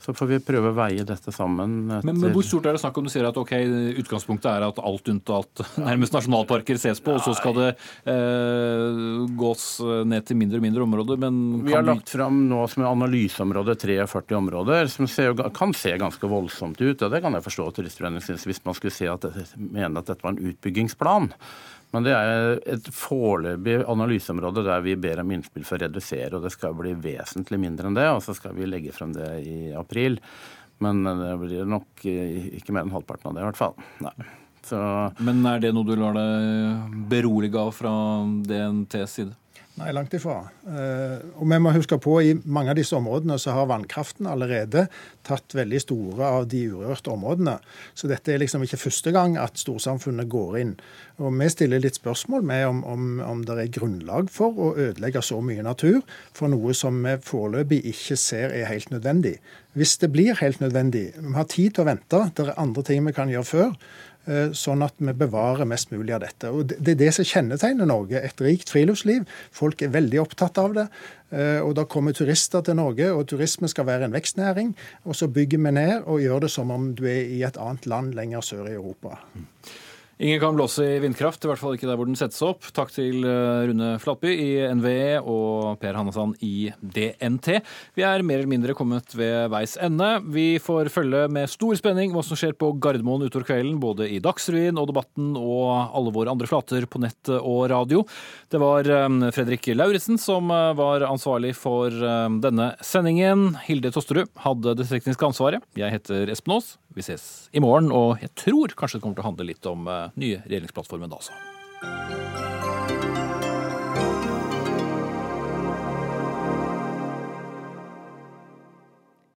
[0.05, 1.79] Så får vi prøve å veie dette sammen.
[1.89, 3.07] Men, men, hvor stort er det snakk om?
[3.09, 3.55] Du sier at ok,
[4.03, 7.71] utgangspunktet er at alt unntatt nærmest nasjonalparker ses på, og så skal det
[8.11, 9.01] eh,
[9.39, 9.67] gås
[10.07, 11.21] ned til mindre og mindre områder.
[11.21, 16.31] Men vi har lagt fram nå som analyseområde 43 områder, som ser, kan se ganske
[16.31, 17.03] voldsomt ut.
[17.03, 20.25] og Det kan jeg forstå Turistforeningen syns, hvis man skulle se at, mene at dette
[20.25, 21.31] var en utbyggingsplan.
[21.95, 26.47] Men det er et foreløpig analyseområde der vi ber om innspill for å redusere, og
[26.47, 28.09] det skal bli vesentlig mindre enn det.
[28.11, 30.19] Og så skal vi legge frem det i april.
[30.83, 33.79] Men det blir nok ikke mer enn halvparten av det, i hvert fall.
[34.03, 34.17] Nei.
[34.65, 34.81] Så...
[35.25, 37.95] Men er det noe du lar deg berolige av fra
[38.49, 39.35] DNTs side?
[39.75, 40.37] Nei, langt ifra.
[40.71, 44.85] Eh, og vi må huske på I mange av disse områdene så har vannkraften allerede
[45.27, 47.57] tatt veldig store av de urørte områdene.
[47.99, 50.73] Så dette er liksom ikke første gang at storsamfunnet går inn.
[51.19, 55.25] Og Vi stiller litt spørsmål med om, om, om det er grunnlag for å ødelegge
[55.27, 59.41] så mye natur for noe som vi foreløpig ikke ser er helt nødvendig.
[59.75, 63.03] Hvis det blir helt nødvendig, vi har tid til å vente, det er andre ting
[63.09, 63.79] vi kan gjøre før.
[64.25, 66.49] Eh, sånn at vi bevarer mest mulig av dette.
[66.49, 68.23] Og Det er det som kjennetegner Norge.
[68.25, 69.27] Et rikt friluftsliv.
[69.53, 70.89] Folk er veldig opptatt av det.
[71.31, 74.75] Eh, og Da kommer turister til Norge, og turisme skal være en vekstnæring.
[75.05, 77.87] Og så bygger vi ned og gjør det som om du er i et annet
[77.87, 79.19] land lenger sør i Europa.
[80.19, 82.63] Ingen kan blåse i vindkraft, i hvert fall ikke der hvor den settes opp.
[82.77, 87.59] Takk til eh, Rune Flatby i NVE og Per Hannesand i DNT.
[87.99, 90.13] Vi er mer eller mindre kommet ved veis ende.
[90.31, 94.21] Vi får følge med stor spenning hva som skjer på Gardermoen utover kvelden, både i
[94.23, 98.05] Dagsrevyen og Debatten og alle våre andre flater på nett og radio.
[98.55, 103.57] Det var eh, Fredrik Lauritzen som eh, var ansvarlig for denne sendingen.
[103.67, 105.67] Hilde Tosterud hadde det tekniske ansvaret.
[105.79, 106.77] Jeg heter Espen Aas.
[106.95, 109.89] Vi ses i morgen, og jeg tror kanskje det kommer til å handle litt om
[109.89, 112.64] nye regjeringsplattformen da også.